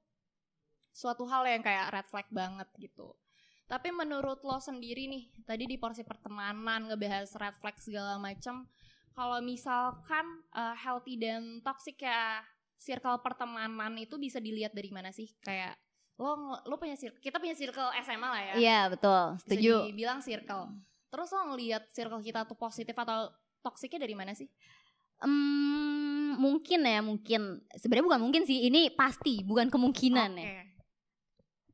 suatu 0.89 1.27
hal 1.27 1.43
yang 1.43 1.59
kayak 1.59 1.91
red 1.91 2.07
flag 2.07 2.23
banget 2.31 2.65
gitu. 2.79 3.11
Tapi 3.65 3.89
menurut 3.89 4.45
lo 4.45 4.61
sendiri 4.61 5.09
nih, 5.09 5.25
tadi 5.41 5.65
di 5.65 5.77
porsi 5.81 6.05
pertemanan 6.05 6.85
ngebahas 6.85 7.33
red 7.33 7.55
flag 7.57 7.77
segala 7.81 8.21
macam. 8.21 8.69
Kalau 9.15 9.39
misalkan 9.41 10.25
eh, 10.53 10.75
healthy 10.77 11.17
dan 11.17 11.63
toxic 11.65 11.97
ya 12.05 12.45
circle 12.77 13.17
pertemanan 13.25 13.97
itu 13.97 14.19
bisa 14.21 14.37
dilihat 14.37 14.75
dari 14.75 14.93
mana 14.93 15.09
sih? 15.09 15.33
Kayak 15.41 15.73
lo 16.15 16.55
lo 16.63 16.75
punya 16.79 16.95
circle, 16.95 17.19
kita 17.19 17.43
punya 17.43 17.55
circle 17.57 17.91
SMA 17.99 18.29
lah 18.31 18.39
ya 18.39 18.53
iya 18.55 18.79
betul 18.87 19.35
bisa 19.35 19.43
setuju 19.43 19.73
dibilang 19.91 20.19
circle. 20.23 20.71
Terus 21.11 21.27
lo 21.31 21.41
ngelihat 21.51 21.83
circle 21.91 22.23
kita 22.23 22.47
tuh 22.47 22.55
positif 22.55 22.95
atau 22.95 23.31
toksiknya 23.59 24.07
dari 24.07 24.15
mana 24.15 24.31
sih? 24.31 24.47
Hmm, 25.19 26.39
mungkin 26.39 26.83
ya 26.83 26.99
mungkin 26.99 27.63
sebenarnya 27.75 28.05
bukan 28.07 28.21
mungkin 28.21 28.43
sih 28.43 28.67
ini 28.67 28.91
pasti 28.91 29.43
bukan 29.47 29.71
kemungkinan 29.71 30.31
ya 30.35 30.43
Oke. 30.43 30.64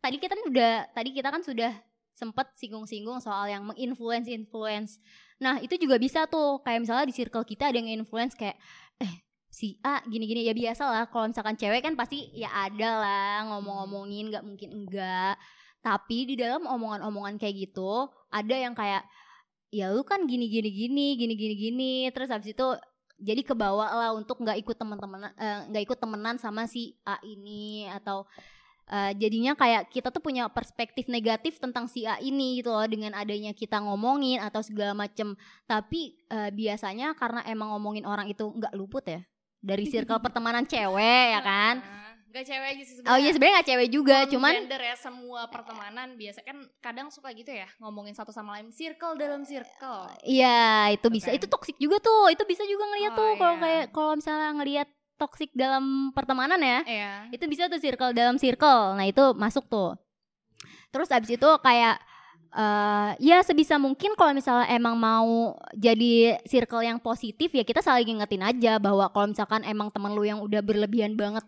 Tadi 0.02 0.18
kita 0.18 0.34
kan 0.34 0.44
udah 0.50 0.74
tadi 0.92 1.10
kita 1.14 1.30
kan 1.30 1.42
sudah 1.46 1.72
sempet 2.12 2.52
singgung-singgung 2.60 3.24
soal 3.24 3.48
yang 3.48 3.64
menginfluence 3.64 4.28
influence 4.28 4.98
nah 5.42 5.58
itu 5.58 5.74
juga 5.74 5.98
bisa 5.98 6.30
tuh. 6.30 6.62
Kayak 6.62 6.86
misalnya 6.86 7.06
di 7.10 7.16
circle 7.18 7.42
kita 7.42 7.74
ada 7.74 7.82
yang 7.82 7.90
influence 8.02 8.38
kayak 8.38 8.62
eh 9.02 9.26
si 9.50 9.82
A 9.82 10.06
gini-gini. 10.06 10.46
Ya 10.46 10.54
biasa 10.54 10.86
lah. 10.86 11.04
Kalau 11.10 11.26
misalkan 11.26 11.58
cewek 11.58 11.82
kan 11.82 11.98
pasti 11.98 12.30
ya 12.38 12.54
ada 12.54 12.90
lah 13.02 13.36
ngomong-ngomongin 13.50 14.30
nggak 14.30 14.46
mungkin 14.46 14.70
enggak 14.70 15.34
tapi 15.82 16.30
di 16.30 16.36
dalam 16.38 16.64
omongan-omongan 16.70 17.42
kayak 17.42 17.70
gitu 17.70 18.06
ada 18.30 18.54
yang 18.56 18.78
kayak 18.78 19.02
ya 19.74 19.90
lu 19.90 20.06
kan 20.06 20.30
gini 20.30 20.46
gini 20.46 20.70
gini 21.18 21.36
gini 21.36 21.94
terus 22.14 22.30
habis 22.30 22.54
itu 22.54 22.68
jadi 23.22 23.42
kebawa 23.42 23.90
lah 23.94 24.10
untuk 24.14 24.42
nggak 24.42 24.62
ikut 24.62 24.78
teman-teman 24.78 25.34
eh, 25.34 25.60
nggak 25.74 25.84
ikut 25.90 25.98
temenan 25.98 26.38
sama 26.38 26.70
si 26.70 26.98
A 27.02 27.18
ini 27.26 27.90
atau 27.90 28.30
eh, 28.92 29.12
jadinya 29.16 29.56
kayak 29.56 29.88
kita 29.88 30.12
tuh 30.12 30.20
punya 30.20 30.52
perspektif 30.52 31.08
negatif 31.08 31.58
tentang 31.58 31.88
si 31.88 32.04
A 32.04 32.20
ini 32.20 32.60
gitu 32.60 32.76
loh 32.76 32.84
dengan 32.86 33.16
adanya 33.16 33.56
kita 33.56 33.80
ngomongin 33.80 34.44
atau 34.44 34.60
segala 34.60 34.92
macem 34.92 35.34
tapi 35.66 36.20
eh, 36.28 36.52
biasanya 36.52 37.16
karena 37.16 37.42
emang 37.48 37.72
ngomongin 37.74 38.04
orang 38.04 38.28
itu 38.28 38.44
nggak 38.44 38.76
luput 38.76 39.08
ya 39.08 39.24
dari 39.64 39.88
circle 39.88 40.20
pertemanan 40.26 40.68
cewek 40.68 41.40
ya 41.40 41.42
kan 41.42 41.78
Gak 42.32 42.48
cewek 42.48 42.68
aja 42.80 42.84
sih 42.88 42.96
oh 43.04 43.20
iya 43.20 43.36
sebenarnya 43.36 43.56
nggak 43.60 43.70
cewek 43.76 43.90
juga 43.92 44.18
Non 44.24 44.32
cuman 44.32 44.54
gender 44.64 44.82
ya 44.88 44.96
semua 44.96 45.42
pertemanan 45.52 46.16
biasa 46.16 46.40
kan 46.48 46.64
kadang 46.80 47.12
suka 47.12 47.28
gitu 47.36 47.52
ya 47.52 47.68
ngomongin 47.84 48.16
satu 48.16 48.32
sama 48.32 48.56
lain 48.56 48.72
circle 48.72 49.20
dalam 49.20 49.44
circle. 49.44 50.08
Iya, 50.24 50.96
itu 50.96 51.12
bisa. 51.12 51.28
kan. 51.28 51.36
Itu 51.36 51.52
toksik 51.52 51.76
juga 51.76 52.00
tuh. 52.00 52.32
Itu 52.32 52.48
bisa 52.48 52.64
juga 52.64 52.88
ngeliat 52.88 53.12
Oh, 53.12 53.20
tuh 53.20 53.32
kalau 53.36 53.56
iya. 53.60 53.64
kayak 53.68 53.86
kalau 53.92 54.14
misalnya 54.16 54.50
ngeliat 54.56 54.88
toksik 55.22 55.54
dalam 55.54 56.10
pertemanan 56.18 56.58
ya. 56.58 56.80
Iya. 56.82 57.14
Itu 57.30 57.46
bisa 57.46 57.70
tuh 57.70 57.78
circle 57.78 58.18
dalam 58.18 58.42
circle. 58.42 58.98
Nah, 58.98 59.06
itu 59.06 59.38
masuk 59.38 59.70
tuh. 59.70 59.94
Terus 60.90 61.14
abis 61.14 61.38
itu 61.38 61.50
kayak 61.62 62.02
eh 62.52 63.12
ya 63.24 63.40
sebisa 63.48 63.80
mungkin 63.80 64.12
kalau 64.20 64.36
misalnya 64.36 64.68
emang 64.76 65.00
mau 65.00 65.56
jadi 65.72 66.36
circle 66.44 66.84
yang 66.84 67.00
positif 67.00 67.48
ya 67.48 67.64
kita 67.64 67.80
saling 67.80 68.04
ngingetin 68.04 68.44
aja 68.44 68.76
bahwa 68.76 69.08
kalau 69.08 69.32
misalkan 69.32 69.64
emang 69.64 69.88
temen 69.88 70.12
lu 70.12 70.28
yang 70.28 70.44
udah 70.44 70.60
berlebihan 70.60 71.16
banget 71.16 71.48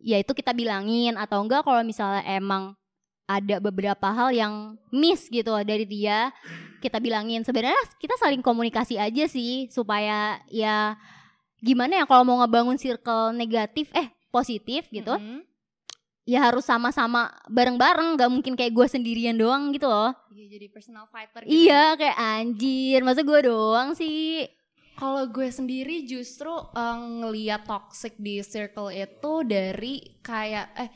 ya 0.00 0.16
itu 0.16 0.32
kita 0.32 0.56
bilangin 0.56 1.20
atau 1.20 1.44
enggak 1.44 1.60
kalau 1.68 1.84
misalnya 1.84 2.24
emang 2.24 2.72
ada 3.28 3.60
beberapa 3.60 4.08
hal 4.08 4.32
yang 4.32 4.80
miss 4.88 5.28
gitu 5.28 5.52
dari 5.68 5.84
dia 5.84 6.32
kita 6.80 6.96
bilangin 6.96 7.44
sebenarnya 7.44 7.76
kita 8.00 8.16
saling 8.16 8.40
komunikasi 8.40 8.96
aja 8.96 9.28
sih 9.28 9.68
supaya 9.68 10.40
ya 10.48 10.96
gimana 11.62 12.02
ya 12.02 12.04
kalau 12.04 12.26
mau 12.26 12.42
ngebangun 12.42 12.74
circle 12.74 13.30
negatif 13.32 13.86
eh 13.94 14.10
positif 14.28 14.90
gitu 14.90 15.14
Mm-mm. 15.14 15.46
ya 16.24 16.42
harus 16.42 16.66
sama-sama 16.66 17.30
bareng-bareng 17.46 18.18
nggak 18.18 18.30
mungkin 18.30 18.52
kayak 18.52 18.74
gue 18.74 18.86
sendirian 18.86 19.34
doang 19.34 19.70
gitu 19.70 19.86
loh 19.86 20.10
Iya 20.28 20.58
jadi 20.58 20.66
personal 20.68 21.06
fighter. 21.06 21.46
gitu. 21.46 21.54
iya 21.54 21.94
kayak 21.94 22.18
anjir 22.18 22.98
masa 23.00 23.22
gue 23.22 23.40
doang 23.42 23.94
sih 23.94 24.42
Kalau 24.92 25.24
gue 25.24 25.48
sendiri 25.48 26.04
justru 26.04 26.50
eh, 26.52 26.98
ngeliat 26.98 27.64
toxic 27.64 28.18
di 28.18 28.42
circle 28.42 28.90
itu 28.90 29.32
dari 29.42 30.18
kayak 30.20 30.66
eh 30.76 30.90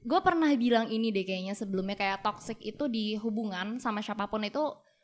gue 0.00 0.20
pernah 0.20 0.48
bilang 0.54 0.88
ini 0.88 1.08
deh 1.08 1.22
kayaknya 1.22 1.54
sebelumnya 1.54 1.94
kayak 1.94 2.20
toxic 2.20 2.58
itu 2.58 2.84
di 2.86 3.16
hubungan 3.16 3.76
sama 3.76 4.00
siapa 4.00 4.26
pun 4.26 4.42
itu 4.42 4.60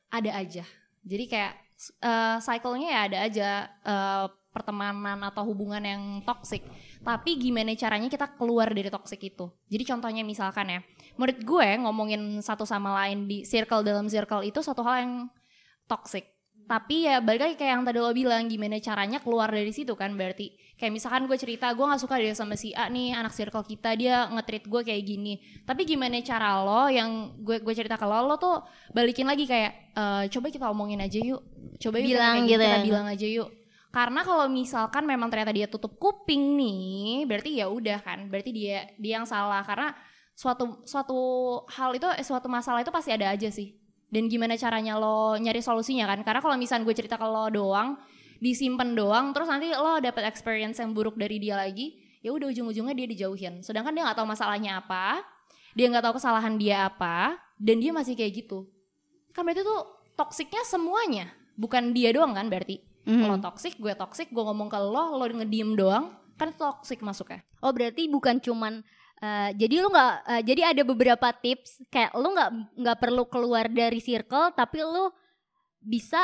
ada 0.09 0.31
aja. 0.35 0.65
Jadi 1.03 1.25
kayak 1.27 1.53
eh 2.01 2.37
cycle-nya 2.39 2.89
ya 2.89 3.01
ada 3.09 3.19
aja 3.25 3.49
eh, 3.83 4.25
pertemanan 4.57 5.21
atau 5.21 5.45
hubungan 5.45 5.85
yang 5.85 6.03
toxic. 6.25 6.65
Tapi 7.05 7.37
gimana 7.37 7.77
caranya 7.77 8.09
kita 8.09 8.33
keluar 8.41 8.73
dari 8.73 8.89
toxic 8.89 9.21
itu? 9.21 9.53
Jadi 9.69 9.85
contohnya 9.85 10.25
misalkan 10.25 10.73
ya, 10.73 10.81
menurut 11.21 11.37
gue 11.45 11.69
ngomongin 11.85 12.41
satu 12.41 12.65
sama 12.65 12.97
lain 13.05 13.29
di 13.29 13.45
circle 13.45 13.85
dalam 13.85 14.09
circle 14.09 14.41
itu 14.41 14.65
satu 14.65 14.81
hal 14.81 14.97
yang 15.05 15.15
toxic 15.85 16.37
tapi 16.67 17.07
ya 17.07 17.23
balik 17.23 17.47
lagi 17.47 17.55
kayak 17.55 17.73
yang 17.79 17.85
tadi 17.87 17.99
lo 18.03 18.11
bilang 18.11 18.51
gimana 18.51 18.83
caranya 18.83 19.23
keluar 19.23 19.47
dari 19.47 19.71
situ 19.71 19.95
kan 19.95 20.19
berarti 20.19 20.51
kayak 20.75 20.93
misalkan 20.99 21.31
gue 21.31 21.39
cerita 21.39 21.71
gue 21.71 21.87
nggak 21.87 22.03
suka 22.03 22.19
dia 22.19 22.35
sama 22.35 22.59
si 22.59 22.75
A 22.75 22.91
nih 22.91 23.15
anak 23.15 23.31
circle 23.31 23.63
kita 23.63 23.95
dia 23.95 24.27
nge-treat 24.35 24.67
gue 24.67 24.83
kayak 24.83 25.03
gini 25.07 25.39
tapi 25.63 25.87
gimana 25.87 26.19
cara 26.27 26.59
lo 26.67 26.91
yang 26.91 27.39
gue 27.39 27.63
gue 27.63 27.71
cerita 27.71 27.95
ke 27.95 28.03
lo 28.03 28.27
lo 28.27 28.35
tuh 28.35 28.67
balikin 28.91 29.31
lagi 29.31 29.47
kayak 29.47 29.95
"Eh, 29.95 30.25
coba 30.27 30.51
kita 30.51 30.67
omongin 30.67 30.99
aja 31.07 31.23
yuk 31.23 31.39
coba 31.79 32.03
yuk 32.03 32.11
kita 32.11 32.19
Bilang 32.19 32.35
kayak 32.35 32.51
gitu 32.51 32.59
kita 32.67 32.67
ya. 32.67 32.83
bilang 32.83 33.07
aja 33.07 33.27
yuk 33.31 33.49
karena 33.97 34.21
kalau 34.29 34.45
misalkan 34.53 35.09
memang 35.09 35.33
ternyata 35.33 35.57
dia 35.57 35.65
tutup 35.65 35.97
kuping 35.97 36.61
nih 36.61 37.25
berarti 37.25 37.65
ya 37.65 37.73
udah 37.73 38.05
kan. 38.05 38.29
Berarti 38.29 38.53
dia 38.53 38.93
dia 39.01 39.17
yang 39.17 39.25
salah. 39.25 39.65
Karena 39.65 39.97
suatu 40.37 40.85
suatu 40.85 41.17
hal 41.73 41.97
itu 41.97 42.05
eh, 42.05 42.21
suatu 42.21 42.45
masalah 42.45 42.85
itu 42.85 42.93
pasti 42.93 43.17
ada 43.17 43.33
aja 43.33 43.49
sih. 43.49 43.73
Dan 44.13 44.29
gimana 44.29 44.53
caranya 44.61 45.01
lo 45.01 45.41
nyari 45.41 45.65
solusinya 45.65 46.05
kan. 46.13 46.21
Karena 46.29 46.45
kalau 46.45 46.61
misalnya 46.61 46.85
gue 46.85 46.93
cerita 46.93 47.17
ke 47.17 47.25
lo 47.25 47.49
doang 47.49 47.97
disimpan 48.37 48.93
doang 48.93 49.33
terus 49.33 49.49
nanti 49.49 49.73
lo 49.73 49.97
dapet 49.97 50.29
experience 50.29 50.77
yang 50.77 50.93
buruk 50.93 51.17
dari 51.17 51.41
dia 51.41 51.57
lagi 51.57 51.97
ya 52.21 52.37
udah 52.37 52.53
ujung-ujungnya 52.53 52.93
dia 52.93 53.09
dijauhin. 53.09 53.65
Sedangkan 53.65 53.97
dia 53.97 54.05
nggak 54.05 54.21
tahu 54.21 54.29
masalahnya 54.29 54.77
apa 54.77 55.25
dia 55.73 55.89
nggak 55.89 56.05
tahu 56.05 56.21
kesalahan 56.21 56.61
dia 56.61 56.85
apa 56.85 57.41
dan 57.57 57.81
dia 57.81 57.97
masih 57.97 58.13
kayak 58.13 58.45
gitu. 58.45 58.69
Kan 59.33 59.49
berarti 59.49 59.65
tuh 59.65 59.89
toksiknya 60.21 60.69
semuanya. 60.69 61.33
Bukan 61.57 61.97
dia 61.97 62.13
doang 62.13 62.37
kan 62.37 62.53
berarti 62.53 62.86
Mhm. 63.07 63.23
lo 63.31 63.39
toksik 63.39 63.79
gue 63.79 63.95
toksik 63.95 64.29
gue 64.35 64.43
ngomong 64.43 64.67
ke 64.67 64.79
lo 64.83 65.15
lo 65.15 65.25
ngediem 65.25 65.79
doang 65.79 66.11
kan 66.37 66.53
toksik 66.53 67.01
masuknya 67.01 67.41
Oh 67.65 67.73
berarti 67.73 68.11
bukan 68.11 68.43
cuman 68.43 68.85
eh, 69.23 69.51
jadi 69.57 69.81
lu 69.81 69.89
nggak 69.89 70.15
eh, 70.29 70.43
jadi 70.45 70.63
ada 70.77 70.83
beberapa 70.85 71.29
tips 71.33 71.87
kayak 71.89 72.13
lu 72.19 72.35
nggak 72.35 72.51
nggak 72.77 72.99
perlu 73.01 73.25
keluar 73.31 73.71
dari 73.71 74.03
circle 74.03 74.53
tapi 74.53 74.83
lu 74.85 75.09
bisa 75.81 76.21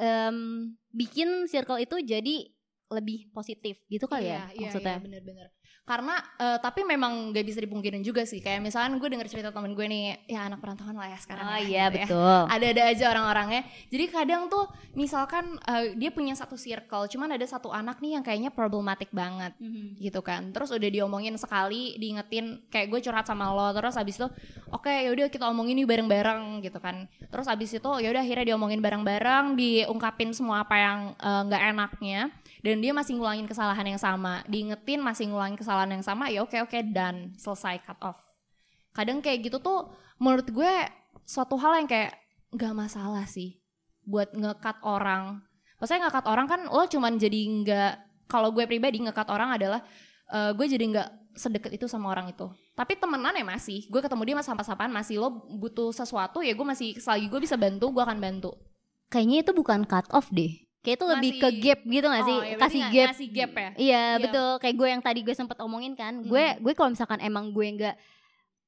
em, 0.00 0.72
bikin 0.92 1.44
circle 1.48 1.80
itu 1.80 2.00
jadi 2.00 2.48
lebih 2.92 3.32
positif 3.32 3.80
gitu 3.88 4.04
kali 4.04 4.28
iya, 4.28 4.52
ya 4.52 4.68
maksudnya. 4.68 4.96
Iya, 5.00 5.04
bener-bener. 5.04 5.48
Karena 5.82 6.14
eh, 6.38 6.58
tapi 6.62 6.86
memang 6.86 7.34
gak 7.34 7.42
bisa 7.42 7.58
dipungkirin 7.58 8.00
juga 8.00 8.22
sih. 8.22 8.38
Kayak 8.38 8.62
misalnya 8.62 8.94
gue 8.94 9.08
denger 9.10 9.26
cerita 9.26 9.50
temen 9.50 9.74
gue 9.74 9.82
nih, 9.82 10.30
ya 10.30 10.46
anak 10.46 10.62
perantauan 10.62 10.94
lah 10.94 11.10
ya 11.10 11.18
sekarang. 11.18 11.42
oh 11.42 11.58
ya, 11.58 11.58
iya 11.58 11.84
gitu 11.90 11.98
ya. 11.98 12.06
betul. 12.06 12.38
Ada-ada 12.48 12.82
aja 12.86 13.04
orang-orangnya. 13.10 13.62
Jadi 13.90 14.04
kadang 14.06 14.46
tuh 14.46 14.64
misalkan 14.94 15.58
eh, 15.58 15.98
dia 15.98 16.14
punya 16.14 16.32
satu 16.32 16.54
circle, 16.54 17.10
cuman 17.10 17.34
ada 17.34 17.42
satu 17.42 17.74
anak 17.74 17.98
nih 17.98 18.14
yang 18.14 18.22
kayaknya 18.22 18.54
problematik 18.54 19.10
banget 19.10 19.52
Mhm. 19.58 19.98
gitu 19.98 20.22
kan. 20.22 20.54
Terus 20.54 20.70
udah 20.70 20.86
diomongin 20.86 21.34
sekali, 21.34 21.98
diingetin 21.98 22.62
kayak 22.70 22.86
gue 22.86 23.00
curhat 23.02 23.26
sama 23.26 23.50
lo. 23.50 23.74
Terus 23.74 23.98
abis 23.98 24.22
itu, 24.22 24.28
oke 24.70 24.86
yaudah 24.88 25.26
kita 25.28 25.50
omongin 25.50 25.82
nih 25.82 25.88
bareng-bareng 25.90 26.62
gitu 26.62 26.78
kan. 26.78 27.10
Terus 27.26 27.50
abis 27.50 27.74
itu 27.74 27.90
yaudah 27.98 28.22
akhirnya 28.22 28.54
diomongin 28.54 28.78
bareng-bareng, 28.78 29.58
diungkapin 29.58 30.30
semua 30.30 30.62
apa 30.62 30.78
yang 30.78 30.98
eh, 31.18 31.40
nggak 31.50 31.62
enaknya. 31.74 32.20
Dan 32.62 32.78
dia 32.78 32.94
masih 32.94 33.18
ngulangin 33.18 33.50
kesalahan 33.50 33.82
yang 33.82 33.98
sama, 33.98 34.46
diingetin 34.46 35.02
masih 35.02 35.26
ngulangin 35.26 35.58
kesalahan 35.58 35.98
yang 35.98 36.04
sama, 36.06 36.30
ya 36.30 36.46
oke 36.46 36.54
oke 36.62 36.78
dan 36.94 37.34
selesai 37.34 37.82
cut 37.82 37.98
off. 37.98 38.18
Kadang 38.94 39.18
kayak 39.18 39.50
gitu 39.50 39.58
tuh 39.58 39.90
menurut 40.22 40.46
gue 40.46 40.74
suatu 41.26 41.58
hal 41.58 41.82
yang 41.82 41.90
kayak 41.90 42.14
nggak 42.54 42.74
masalah 42.76 43.26
sih 43.26 43.58
buat 44.06 44.30
ngekat 44.30 44.78
orang. 44.86 45.42
Maksudnya 45.82 46.06
ngekat 46.06 46.26
orang 46.30 46.46
kan 46.46 46.60
lo 46.70 46.86
cuman 46.86 47.18
jadi 47.18 47.40
nggak 47.66 47.92
kalau 48.30 48.54
gue 48.54 48.62
pribadi 48.70 49.02
ngekat 49.02 49.26
orang 49.26 49.58
adalah 49.58 49.82
eh, 50.30 50.54
gue 50.54 50.66
jadi 50.70 50.84
nggak 50.86 51.08
sedekat 51.34 51.74
itu 51.74 51.90
sama 51.90 52.12
orang 52.12 52.30
itu. 52.30 52.46
Tapi 52.78 52.94
temenan 52.94 53.34
ya 53.34 53.42
masih. 53.42 53.88
Gue 53.88 53.98
ketemu 53.98 54.22
dia 54.22 54.36
mas 54.38 54.46
sampai-sapaan 54.46 54.92
masih 54.92 55.18
lo 55.18 55.50
butuh 55.58 55.90
sesuatu 55.90 56.44
ya 56.44 56.54
gue 56.54 56.66
masih 56.66 56.94
selagi 57.00 57.26
gue 57.26 57.40
bisa 57.42 57.58
bantu 57.58 57.90
gue 57.90 58.02
akan 58.04 58.22
bantu. 58.22 58.54
Kayaknya 59.10 59.38
itu 59.44 59.52
bukan 59.52 59.80
cut 59.84 60.06
off 60.14 60.30
deh. 60.30 60.61
Kayak 60.82 60.96
itu 60.98 61.06
lebih 61.06 61.30
ke 61.38 61.48
gap 61.62 61.80
gitu 61.84 62.06
gak 62.06 62.24
sih? 62.24 62.36
Oh, 62.36 62.42
ya 62.42 62.56
Kasih 62.58 62.82
gap. 62.90 63.08
ngasih 63.14 63.28
gap 63.30 63.50
ya. 63.52 63.60
Iya, 63.60 63.70
Iya. 63.78 64.02
betul. 64.18 64.50
Kayak 64.58 64.74
gue 64.74 64.88
yang 64.90 65.02
tadi 65.02 65.20
gue 65.22 65.30
sempet 65.32 65.58
omongin 65.58 65.94
kan. 65.94 66.18
Hmm. 66.18 66.26
Gue 66.26 66.58
gue 66.58 66.72
kalau 66.72 66.90
misalkan 66.90 67.18
emang 67.18 67.50
gue 67.50 67.66
nggak 67.72 67.96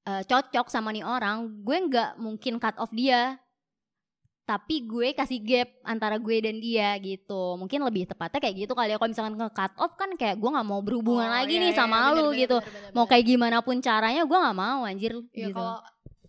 eh, 0.05 0.23
cocok 0.23 0.67
sama 0.69 0.91
nih 0.91 1.03
orang, 1.03 1.37
gue 1.61 1.77
nggak 1.85 2.11
mungkin 2.17 2.57
cut 2.57 2.77
off 2.77 2.93
dia. 2.93 3.41
Tapi 4.45 4.85
gue 4.85 5.11
kasih 5.11 5.41
gap 5.41 5.73
antara 5.83 6.21
gue 6.21 6.37
dan 6.39 6.61
dia 6.61 6.93
gitu. 7.01 7.57
Mungkin 7.57 7.81
lebih 7.81 8.05
tepatnya 8.05 8.39
kayak 8.39 8.57
gitu 8.61 8.73
kali 8.73 8.93
ya. 8.93 9.01
Kalau 9.01 9.09
misalkan 9.09 9.35
ke 9.35 9.49
cut 9.51 9.73
off 9.75 9.97
kan 9.97 10.13
kayak 10.15 10.37
gue 10.37 10.51
nggak 10.51 10.69
mau 10.69 10.85
berhubungan 10.85 11.27
Oh, 11.27 11.35
lagi 11.35 11.57
iya, 11.57 11.63
nih 11.65 11.71
iya, 11.73 11.79
sama 11.81 11.97
bener, 11.99 12.13
lu 12.15 12.25
bener, 12.29 12.41
gitu. 12.45 12.57
bener, 12.61 12.73
bener, 12.77 12.93
Mau 12.93 13.05
kayak 13.05 13.25
gimana 13.25 13.57
pun 13.59 13.77
caranya 13.81 14.23
gue 14.23 14.39
nggak 14.39 14.55
mau 14.55 14.85
anjir 14.85 15.17
Ya 15.33 15.49
gitu. 15.49 15.57
kalau 15.57 15.81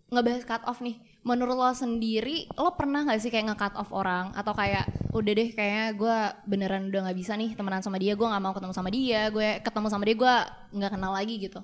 ngebahas 0.08 0.42
cut 0.42 0.62
off 0.64 0.80
nih, 0.80 0.96
menurut 1.26 1.58
lo 1.58 1.74
sendiri, 1.74 2.46
lo 2.54 2.78
pernah 2.78 3.02
nggak 3.02 3.18
sih 3.18 3.34
kayak 3.34 3.50
nge-cut 3.50 3.74
off 3.74 3.90
orang 3.90 4.30
atau 4.38 4.54
kayak 4.54 4.86
udah 5.10 5.32
deh 5.34 5.50
kayaknya 5.50 5.86
gue 5.98 6.16
beneran 6.46 6.86
udah 6.86 7.10
nggak 7.10 7.18
bisa 7.18 7.34
nih 7.34 7.58
temenan 7.58 7.82
sama 7.82 7.98
dia, 7.98 8.14
gue 8.14 8.22
nggak 8.22 8.42
mau 8.46 8.54
ketemu 8.54 8.74
sama 8.78 8.90
dia, 8.94 9.26
gue 9.34 9.48
ketemu 9.58 9.86
sama 9.90 10.02
dia 10.06 10.14
gue 10.14 10.34
nggak 10.78 10.92
kenal 10.94 11.10
lagi 11.10 11.34
gitu. 11.42 11.60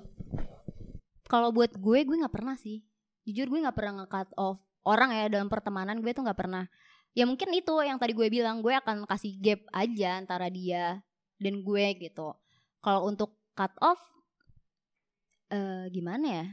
Kalau 1.31 1.55
buat 1.55 1.71
gue 1.79 1.99
gue 2.03 2.17
nggak 2.19 2.35
pernah 2.35 2.59
sih. 2.59 2.83
Jujur 3.23 3.47
gue 3.47 3.63
nggak 3.63 3.77
pernah 3.79 4.03
nge-cut 4.03 4.35
off 4.35 4.59
orang 4.83 5.15
ya 5.15 5.31
dalam 5.31 5.47
pertemanan 5.47 6.03
gue 6.03 6.11
tuh 6.11 6.27
nggak 6.27 6.39
pernah. 6.43 6.67
Ya 7.15 7.23
mungkin 7.23 7.47
itu 7.55 7.71
yang 7.79 7.95
tadi 7.95 8.11
gue 8.11 8.27
bilang 8.27 8.59
gue 8.59 8.75
akan 8.75 9.07
kasih 9.07 9.39
gap 9.39 9.63
aja 9.71 10.19
antara 10.19 10.51
dia 10.51 10.99
dan 11.39 11.63
gue 11.63 11.85
gitu. 12.03 12.35
Kalau 12.83 13.07
untuk 13.07 13.39
cut 13.55 13.71
off 13.79 14.01
eh 15.47 15.87
gimana 15.87 16.25
ya? 16.27 16.45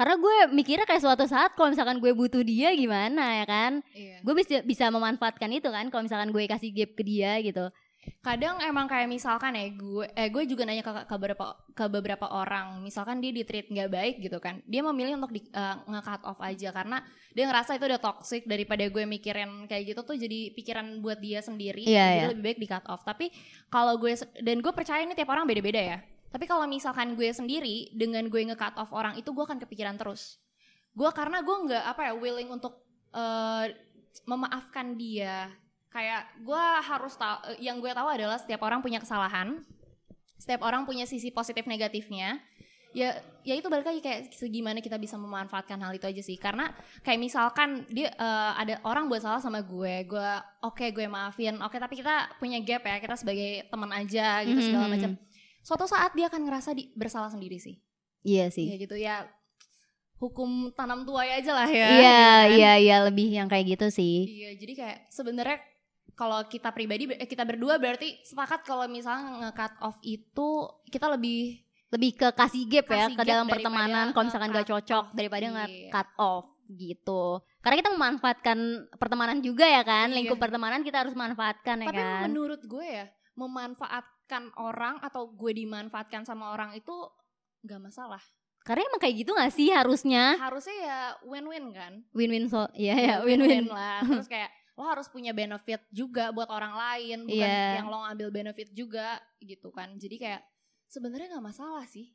Karena 0.00 0.16
gue 0.16 0.36
mikirnya 0.56 0.88
kayak 0.88 1.04
suatu 1.04 1.28
saat 1.28 1.52
kalau 1.52 1.76
misalkan 1.76 2.00
gue 2.00 2.16
butuh 2.16 2.40
dia 2.40 2.72
gimana 2.72 3.36
ya 3.36 3.44
kan? 3.44 3.72
Iya. 3.92 4.24
Gue 4.24 4.32
bisa 4.32 4.64
bisa 4.64 4.88
memanfaatkan 4.88 5.52
itu 5.52 5.68
kan 5.68 5.92
kalau 5.92 6.08
misalkan 6.08 6.32
gue 6.32 6.48
kasih 6.48 6.72
gap 6.72 6.96
ke 6.96 7.04
dia 7.04 7.36
gitu. 7.44 7.68
Kadang 8.24 8.56
emang 8.64 8.88
kayak 8.88 9.12
misalkan 9.12 9.52
ya 9.52 9.68
gue, 9.76 10.08
eh 10.16 10.32
gue 10.32 10.48
juga 10.48 10.64
nanya 10.64 10.80
ke, 10.80 11.04
ke 11.04 11.14
beberapa 11.20 11.52
ke 11.76 11.84
beberapa 11.84 12.26
orang, 12.32 12.80
misalkan 12.80 13.20
dia 13.20 13.28
di 13.28 13.44
treat 13.44 13.68
nggak 13.68 13.92
baik 13.92 14.14
gitu 14.24 14.40
kan, 14.40 14.64
dia 14.64 14.80
memilih 14.80 15.20
untuk 15.20 15.36
di, 15.36 15.44
eh, 15.44 15.76
nge-cut 15.84 16.24
off 16.24 16.40
aja 16.40 16.72
karena 16.72 17.04
dia 17.36 17.44
ngerasa 17.44 17.76
itu 17.76 17.84
udah 17.84 18.00
toxic 18.00 18.48
daripada 18.48 18.88
gue 18.88 19.04
mikirin 19.04 19.68
kayak 19.68 19.92
gitu 19.92 20.00
tuh 20.00 20.16
jadi 20.16 20.48
pikiran 20.56 21.04
buat 21.04 21.20
dia 21.20 21.44
sendiri, 21.44 21.84
Iya, 21.84 22.04
jadi 22.08 22.24
iya. 22.24 22.30
lebih 22.32 22.44
baik 22.48 22.58
di 22.64 22.68
cut 22.72 22.88
off. 22.88 23.04
Tapi 23.04 23.28
kalau 23.68 24.00
gue 24.00 24.16
dan 24.16 24.64
gue 24.64 24.72
percaya 24.72 25.04
ini 25.04 25.12
tiap 25.12 25.28
orang 25.28 25.44
beda-beda 25.44 25.80
ya. 25.80 26.00
Tapi 26.30 26.46
kalau 26.46 26.62
misalkan 26.64 27.18
gue 27.18 27.26
sendiri 27.34 27.90
dengan 27.90 28.22
gue 28.30 28.40
nge-cut 28.46 28.78
off 28.78 28.94
orang 28.94 29.18
itu 29.18 29.34
gue 29.34 29.44
akan 29.44 29.58
kepikiran 29.58 29.98
terus. 29.98 30.38
Gue 30.94 31.10
karena 31.10 31.42
gue 31.42 31.56
nggak 31.66 31.84
apa 31.86 32.00
ya 32.06 32.12
willing 32.14 32.50
untuk 32.50 32.78
eh, 33.10 33.74
memaafkan 34.26 34.94
dia. 34.94 35.50
Kayak 35.90 36.30
gue 36.46 36.64
harus 36.86 37.18
tahu 37.18 37.58
yang 37.58 37.82
gue 37.82 37.90
tahu 37.90 38.06
adalah 38.06 38.38
setiap 38.38 38.62
orang 38.62 38.78
punya 38.78 39.02
kesalahan. 39.02 39.66
Setiap 40.38 40.62
orang 40.62 40.86
punya 40.86 41.02
sisi 41.04 41.34
positif 41.34 41.66
negatifnya. 41.66 42.38
Ya 42.90 43.14
ya 43.46 43.54
itu 43.54 43.70
balik 43.70 43.86
lagi 43.86 44.02
kayak 44.02 44.34
segimana 44.34 44.82
kita 44.82 44.98
bisa 44.98 45.14
memanfaatkan 45.14 45.78
hal 45.78 45.94
itu 45.94 46.06
aja 46.06 46.22
sih. 46.22 46.38
Karena 46.38 46.70
kayak 47.02 47.18
misalkan 47.18 47.86
dia 47.90 48.14
eh, 48.14 48.52
ada 48.54 48.78
orang 48.86 49.10
buat 49.10 49.22
salah 49.22 49.42
sama 49.42 49.66
gue, 49.66 50.06
gue 50.06 50.30
oke 50.62 50.94
gue 50.94 51.06
maafin. 51.10 51.58
Oke, 51.62 51.82
tapi 51.82 51.98
kita 51.98 52.38
punya 52.38 52.62
gap 52.62 52.86
ya. 52.86 53.02
Kita 53.02 53.18
sebagai 53.18 53.66
teman 53.66 53.90
aja 53.90 54.46
gitu 54.46 54.62
segala 54.62 54.86
Mhm. 54.86 54.94
macam. 54.94 55.12
Suatu 55.60 55.84
saat 55.84 56.12
dia 56.12 56.26
akan 56.26 56.44
ngerasa 56.44 56.72
di, 56.72 56.92
bersalah 56.92 57.28
sendiri 57.28 57.60
sih. 57.60 57.78
Iya 58.20 58.48
sih. 58.48 58.68
Ya 58.68 58.76
gitu 58.76 58.96
ya. 58.96 59.28
Hukum 60.20 60.68
tanam 60.76 61.08
tuai 61.08 61.32
aja 61.32 61.56
lah 61.56 61.64
ya. 61.64 61.88
Iya, 61.88 61.88
gitu 61.88 61.96
kan. 61.96 62.48
iya, 62.52 62.72
iya 62.76 62.96
lebih 63.08 63.28
yang 63.32 63.48
kayak 63.48 63.76
gitu 63.78 63.88
sih. 63.88 64.28
Iya, 64.28 64.50
jadi 64.60 64.72
kayak 64.76 64.98
sebenarnya 65.08 65.58
kalau 66.12 66.44
kita 66.44 66.68
pribadi 66.76 67.08
eh, 67.08 67.24
kita 67.24 67.48
berdua 67.48 67.80
berarti 67.80 68.20
sepakat 68.28 68.60
kalau 68.68 68.84
misalnya 68.84 69.48
nge-cut 69.48 69.72
off 69.80 69.96
itu 70.04 70.48
kita 70.92 71.08
lebih 71.08 71.64
lebih 71.88 72.10
ke 72.12 72.28
kasih 72.36 72.68
gap 72.68 72.86
ya 72.86 73.08
Kasih 73.08 73.16
ke 73.16 73.22
gap 73.24 73.30
dalam 73.32 73.46
pertemanan 73.48 74.06
kalau 74.12 74.28
misalkan 74.28 74.52
gak 74.52 74.68
cocok 74.68 75.04
off. 75.08 75.14
daripada 75.16 75.48
Iya. 75.48 75.52
nge-cut 75.56 76.08
off 76.20 76.44
gitu 76.68 77.40
karena 77.64 77.76
kita 77.80 77.90
memanfaatkan 77.96 78.58
pertemanan 79.00 79.40
juga 79.40 79.64
ya 79.64 79.80
kan 79.80 80.12
Iya. 80.12 80.16
lingkup 80.20 80.36
pertemanan 80.36 80.84
kita 80.84 81.02
harus 81.02 81.16
manfaatkan 81.16 81.82
ya 81.82 81.86
tapi 81.88 81.96
kan 81.98 82.28
menurut 82.28 82.60
gue 82.62 82.84
ya 82.84 83.08
memanfaatkan 84.30 84.62
orang 84.62 84.94
atau 85.02 85.26
gue 85.26 85.52
dimanfaatkan 85.52 86.22
sama 86.22 86.54
orang 86.54 86.70
itu 86.78 86.94
nggak 87.66 87.82
masalah. 87.82 88.22
karena 88.60 88.84
emang 88.86 89.00
kayak 89.00 89.16
gitu 89.24 89.32
gak 89.32 89.52
sih 89.56 89.72
harusnya 89.72 90.36
Harusnya 90.36 90.76
ya 90.76 90.98
win-win 91.24 91.72
kan? 91.72 92.04
win-win 92.12 92.44
so 92.44 92.68
ya 92.76 92.92
ya 92.92 93.14
win-win 93.24 93.66
lah. 93.66 94.04
Terus 94.20 94.28
kayak 94.28 94.52
lo 94.76 94.84
harus 94.84 95.08
punya 95.08 95.32
benefit 95.32 95.80
juga 95.90 96.28
buat 96.28 96.44
orang 96.46 96.76
lain, 96.76 97.18
bukan 97.24 97.40
Iya. 97.40 97.80
yang 97.80 97.88
lo 97.88 98.04
ngambil 98.04 98.28
benefit 98.30 98.68
juga 98.70 99.16
gitu 99.40 99.72
kan. 99.72 99.96
Jadi 99.96 100.20
kayak 100.20 100.44
sebenarnya 100.86 101.32
nggak 101.32 101.46
masalah 101.46 101.88
sih. 101.88 102.12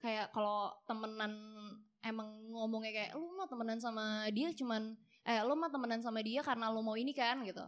Kayak 0.00 0.32
kalau 0.32 0.72
temenan 0.88 1.32
emang 2.00 2.32
ngomongnya 2.48 2.92
kayak 3.04 3.10
lu 3.14 3.36
mah 3.36 3.44
temenan 3.44 3.76
sama 3.76 4.24
dia 4.32 4.56
cuman 4.56 4.96
eh 5.22 5.40
lu 5.44 5.52
mah 5.52 5.68
temenan 5.68 6.00
sama 6.00 6.24
dia 6.24 6.40
karena 6.40 6.72
lu 6.72 6.80
mau 6.80 6.96
ini 6.96 7.12
kan 7.12 7.44
gitu. 7.44 7.60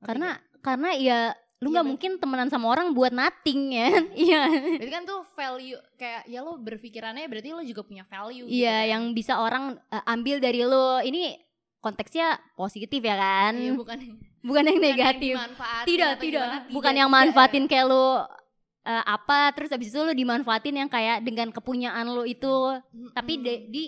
Karena 0.00 0.40
karena 0.64 0.96
ya 0.96 1.20
lu 1.62 1.70
Iya, 1.70 1.72
nggak 1.72 1.84
bet- 1.84 1.90
mungkin 1.94 2.12
temenan 2.18 2.48
sama 2.48 2.66
orang 2.68 2.90
buat 2.90 3.10
nothing 3.10 3.70
ya. 3.70 3.88
Iya. 4.26 4.42
Berarti 4.50 4.90
kan 4.90 5.04
tuh 5.04 5.22
value 5.32 5.78
kayak 5.94 6.26
ya 6.26 6.42
lo 6.42 6.58
berpikirannya 6.58 7.22
berarti 7.24 7.48
lo 7.50 7.62
juga 7.62 7.82
punya 7.82 8.02
value 8.02 8.44
gitu 8.44 8.58
iya 8.58 8.82
kan. 8.82 8.90
yang 8.90 9.02
bisa 9.12 9.38
orang 9.38 9.64
eh, 9.86 10.04
ambil 10.04 10.36
dari 10.36 10.60
lu 10.60 10.84
ini 11.00 11.38
konteksnya 11.78 12.36
positif 12.52 12.98
ya 12.98 13.14
kan? 13.14 13.54
Iya, 13.54 13.72
bukan 13.72 13.98
bukan 14.42 14.62
yang 14.64 14.74
bukan 14.74 14.88
negatif. 14.88 15.34
dimanfaatin 15.34 15.86
tidak 15.88 16.12
tidak. 16.18 16.42
gimana, 16.42 16.58
bukan 16.68 16.90
tidak, 16.90 16.98
yang 16.98 17.08
tidak. 17.08 17.18
manfaatin 17.22 17.64
kayak 17.64 17.86
lu 17.86 18.06
eh, 18.82 19.04
apa 19.04 19.38
terus 19.52 19.70
habis 19.70 19.88
itu 19.88 19.98
lu 19.98 20.12
dimanfaatin 20.12 20.74
yang 20.76 20.90
kayak 20.90 21.22
dengan 21.22 21.48
kepunyaan 21.48 22.06
lu 22.06 22.26
itu. 22.26 22.50
Mm-mm. 22.90 23.14
tapi 23.14 23.38
di, 23.38 23.54
di 23.68 23.84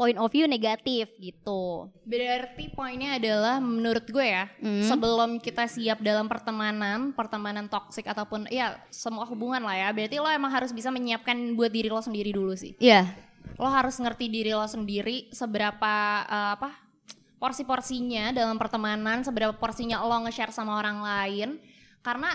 point 0.00 0.16
of 0.16 0.32
view 0.32 0.48
negatif 0.48 1.12
gitu. 1.20 1.92
Berarti 2.08 2.72
poinnya 2.72 3.20
adalah 3.20 3.60
menurut 3.60 4.08
gue 4.08 4.24
ya 4.24 4.48
Hmm. 4.56 4.80
sebelum 4.88 5.36
kita 5.36 5.68
siap 5.68 6.00
dalam 6.00 6.24
pertemanan 6.24 7.12
pertemanan 7.12 7.68
toksik 7.68 8.08
ataupun 8.08 8.48
ya 8.48 8.80
semua 8.88 9.28
hubungan 9.28 9.60
lah 9.60 9.76
ya 9.76 9.88
berarti 9.92 10.16
lo 10.16 10.32
emang 10.32 10.48
harus 10.48 10.72
bisa 10.72 10.88
menyiapkan 10.88 11.36
buat 11.52 11.68
diri 11.68 11.92
lo 11.92 12.00
sendiri 12.00 12.32
dulu 12.32 12.56
sih. 12.56 12.72
Iya. 12.80 13.12
Lo 13.60 13.68
harus 13.68 14.00
ngerti 14.00 14.32
diri 14.32 14.56
lo 14.56 14.64
sendiri 14.64 15.28
seberapa 15.36 15.92
eh, 16.24 16.50
apa 16.56 16.72
porsi-porsinya 17.36 18.32
dalam 18.32 18.56
pertemanan 18.56 19.20
seberapa 19.20 19.52
porsinya 19.52 20.00
lo 20.00 20.16
nge-share 20.24 20.52
sama 20.52 20.80
orang 20.80 21.04
lain. 21.04 21.48
Karena 22.00 22.32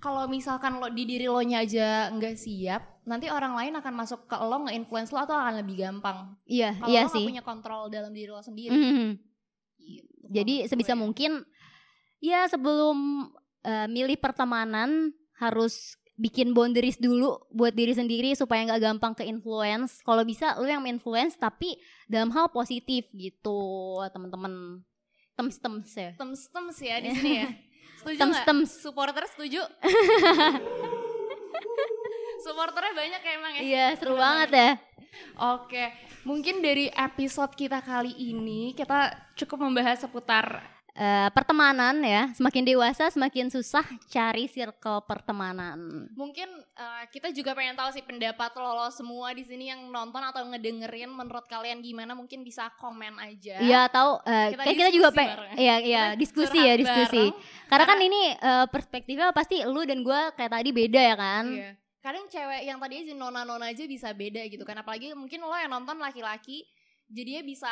kalau 0.00 0.28
misalkan 0.28 0.76
lo 0.76 0.88
di 0.92 1.08
diri 1.08 1.26
lo 1.26 1.40
nya 1.40 1.64
aja 1.64 2.12
nggak 2.12 2.36
siap 2.36 2.82
nanti 3.06 3.30
orang 3.30 3.54
lain 3.54 3.72
akan 3.78 3.94
masuk 3.94 4.26
ke 4.26 4.36
lo 4.36 4.66
nge-influence 4.66 5.14
lo 5.14 5.22
atau 5.22 5.38
akan 5.38 5.62
lebih 5.62 5.78
gampang. 5.78 6.34
Iya 6.44 6.74
kalau 6.76 6.90
iya 6.90 7.02
lo 7.06 7.14
sih. 7.14 7.24
punya 7.24 7.42
kontrol 7.46 7.88
dalam 7.88 8.10
diri 8.10 8.28
lo 8.28 8.42
sendiri. 8.42 8.74
Mhm. 8.74 9.08
Gitu, 9.78 10.12
jadi 10.26 10.54
menurut 10.66 10.70
sebisa 10.74 10.94
gue. 10.94 11.00
mungkin 11.00 11.32
ya 12.18 12.50
sebelum 12.50 13.30
eh, 13.62 13.86
milih 13.86 14.18
pertemanan 14.18 15.14
harus 15.38 15.94
bikin 16.16 16.56
boundaries 16.56 16.96
dulu 16.96 17.44
buat 17.52 17.76
diri 17.76 17.92
sendiri 17.92 18.32
supaya 18.32 18.64
nggak 18.64 18.82
gampang 18.82 19.12
ke 19.12 19.22
influence 19.28 20.00
kalau 20.00 20.24
bisa 20.24 20.56
lu 20.56 20.64
yang 20.64 20.80
influence 20.88 21.36
tapi 21.36 21.76
dalam 22.08 22.32
hal 22.32 22.50
positif 22.50 23.06
gitu 23.14 23.60
teman-teman. 24.10 24.82
Tems 25.36 25.60
tems 25.60 25.92
ya. 25.92 26.16
Tems 26.16 26.48
tems 26.48 26.76
ya 26.80 26.96
di 26.96 27.12
sini 27.12 27.32
ya. 27.44 27.48
Setuju 28.06 28.22
tems 28.22 28.38
tems 28.46 28.70
Supporter 28.70 29.26
setuju? 29.26 29.66
Supporternya 32.46 32.94
banyak 32.94 33.20
ya 33.26 33.32
emang 33.34 33.52
ya. 33.58 33.60
iya 33.66 33.86
seru 33.98 34.14
banget 34.14 34.50
ya 34.54 34.70
Oke, 35.36 35.92
mungkin 36.28 36.60
dari 36.60 36.92
episode 36.92 37.56
kita 37.56 37.80
kali 37.80 38.12
ini 38.12 38.76
kita 38.76 39.16
cukup 39.32 39.64
membahas 39.64 40.04
seputar 40.04 40.75
Eh, 40.96 41.28
pertemanan 41.36 42.00
ya 42.00 42.32
semakin 42.32 42.64
dewasa 42.64 43.12
semakin 43.12 43.52
susah 43.52 43.84
cari 44.08 44.48
circle 44.48 45.04
pertemanan 45.04 46.08
mungkin 46.16 46.48
eh, 46.72 47.04
kita 47.12 47.28
juga 47.36 47.52
pengen 47.52 47.76
tahu 47.76 47.92
sih 47.92 48.00
pendapat 48.00 48.48
lo, 48.56 48.72
lo 48.72 48.88
semua 48.88 49.36
di 49.36 49.44
sini 49.44 49.68
yang 49.68 49.92
nonton 49.92 50.24
atau 50.24 50.48
ngedengerin 50.48 51.12
menurut 51.12 51.44
kalian 51.52 51.84
gimana 51.84 52.16
mungkin 52.16 52.40
bisa 52.40 52.72
komen 52.80 53.12
aja. 53.20 53.60
Iya 53.60 53.92
tahu 53.92 54.24
eh, 54.24 54.56
Kita 54.56 54.62
kayak 54.64 54.72
kita 54.72 54.88
juga 54.88 55.08
diskusi 55.12 55.20
pe 55.20 55.24
bareng. 55.28 55.52
iya 55.60 55.76
iya 55.84 56.04
diskusi 56.16 56.58
ya 56.64 56.74
diskusi 56.80 57.24
bareng. 57.28 57.68
karena 57.68 57.84
kan 57.84 57.98
ini 58.00 58.22
eh, 58.32 58.66
perspektifnya 58.72 59.26
pasti 59.36 59.56
lu 59.68 59.84
dan 59.84 60.00
gue 60.00 60.20
kayak 60.32 60.52
tadi 60.56 60.70
beda 60.72 61.00
ya 61.12 61.16
kan 61.20 61.44
Iya. 61.44 61.70
Kadang 62.00 62.24
cewek 62.32 62.62
yang 62.64 62.78
tadi 62.80 62.94
aja 63.04 63.12
nona-nona 63.12 63.68
aja 63.68 63.84
bisa 63.84 64.14
beda 64.16 64.48
gitu 64.48 64.64
kan. 64.64 64.80
Apalagi 64.80 65.12
mungkin 65.12 65.44
lo 65.44 65.52
yang 65.52 65.76
nonton 65.76 66.00
laki-laki 66.00 66.64
jadinya 67.10 67.42
bisa 67.44 67.68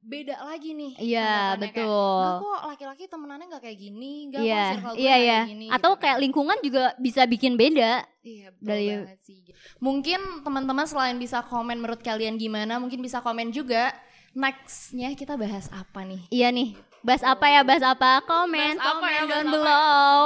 beda 0.00 0.36
lagi 0.40 0.72
nih. 0.72 0.92
iya. 0.96 1.52
Kayak, 1.54 1.60
betul 1.60 1.84
Enggak 2.16 2.38
kok 2.40 2.60
laki-laki 2.66 3.04
temenannya 3.04 3.46
gak 3.48 3.62
kayak 3.62 3.78
gini. 3.78 4.12
Enggak 4.24 4.40
iya 4.40 4.56
kok 4.56 4.72
circle 4.72 4.90
gue 4.90 4.98
iya 4.98 5.08
nggak 5.08 5.18
iya 5.18 5.38
kayak 5.38 5.50
gini. 5.50 5.66
atau 5.68 5.90
gitu 5.90 6.00
kayak 6.00 6.14
kan. 6.14 6.22
lingkungan 6.22 6.58
juga 6.60 6.82
bisa 6.96 7.22
bikin 7.24 7.52
beda 7.54 7.92
Iya 8.20 8.46
betul 8.50 8.64
dari- 8.64 8.88
banget 9.02 9.20
sih. 9.22 9.38
Mungkin 9.78 10.20
teman-teman 10.40 10.84
selain 10.84 11.16
bisa 11.16 11.38
komen 11.42 11.76
menurut 11.76 12.00
kalian 12.00 12.34
gimana, 12.34 12.76
mungkin 12.76 12.98
bisa 12.98 13.18
komen 13.18 13.50
juga 13.50 13.92
nextnya 14.30 15.12
kita 15.12 15.34
bahas 15.34 15.66
apa 15.70 16.04
nih? 16.04 16.22
iya 16.28 16.48
nih 16.48 16.72
bahas 17.00 17.22
apa 17.22 17.46
ya 17.46 17.60
bahas 17.62 17.82
apa 17.82 18.22
komen 18.22 18.74
Bahas 18.74 18.80
apa 18.80 18.90
komen 18.92 19.08
ya, 19.08 19.14
bahas 19.16 19.28
down 19.28 19.38
apa 19.38 19.40
ya? 19.40 19.52
below 19.52 20.22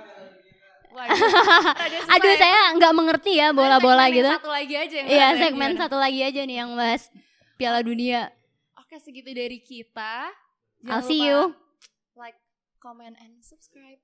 Waduh, 0.90 1.14
susah 1.22 2.10
aduh 2.10 2.28
ya. 2.28 2.38
saya 2.38 2.60
nggak 2.74 2.92
mengerti 2.92 3.32
ya 3.36 3.48
bola-bola 3.50 4.10
gitu 4.10 4.26
Satu 4.26 4.50
lagi 4.50 4.74
aja 4.74 4.94
yang 4.96 5.08
iya 5.08 5.28
segmen 5.36 5.70
satu 5.74 5.96
lagi 5.96 6.20
aja 6.20 6.40
nih 6.42 6.56
yang 6.56 6.70
bahas 6.74 7.06
Piala 7.54 7.78
Dunia 7.80 8.28
Oke 8.90 8.98
segitu 9.06 9.30
dari 9.30 9.62
kita. 9.62 10.34
I'll 10.82 10.98
Jangan 10.98 11.06
lupa 11.06 11.10
see 11.14 11.22
you. 11.22 11.54
Like, 12.18 12.34
comment, 12.82 13.14
and 13.22 13.38
subscribe. 13.38 14.02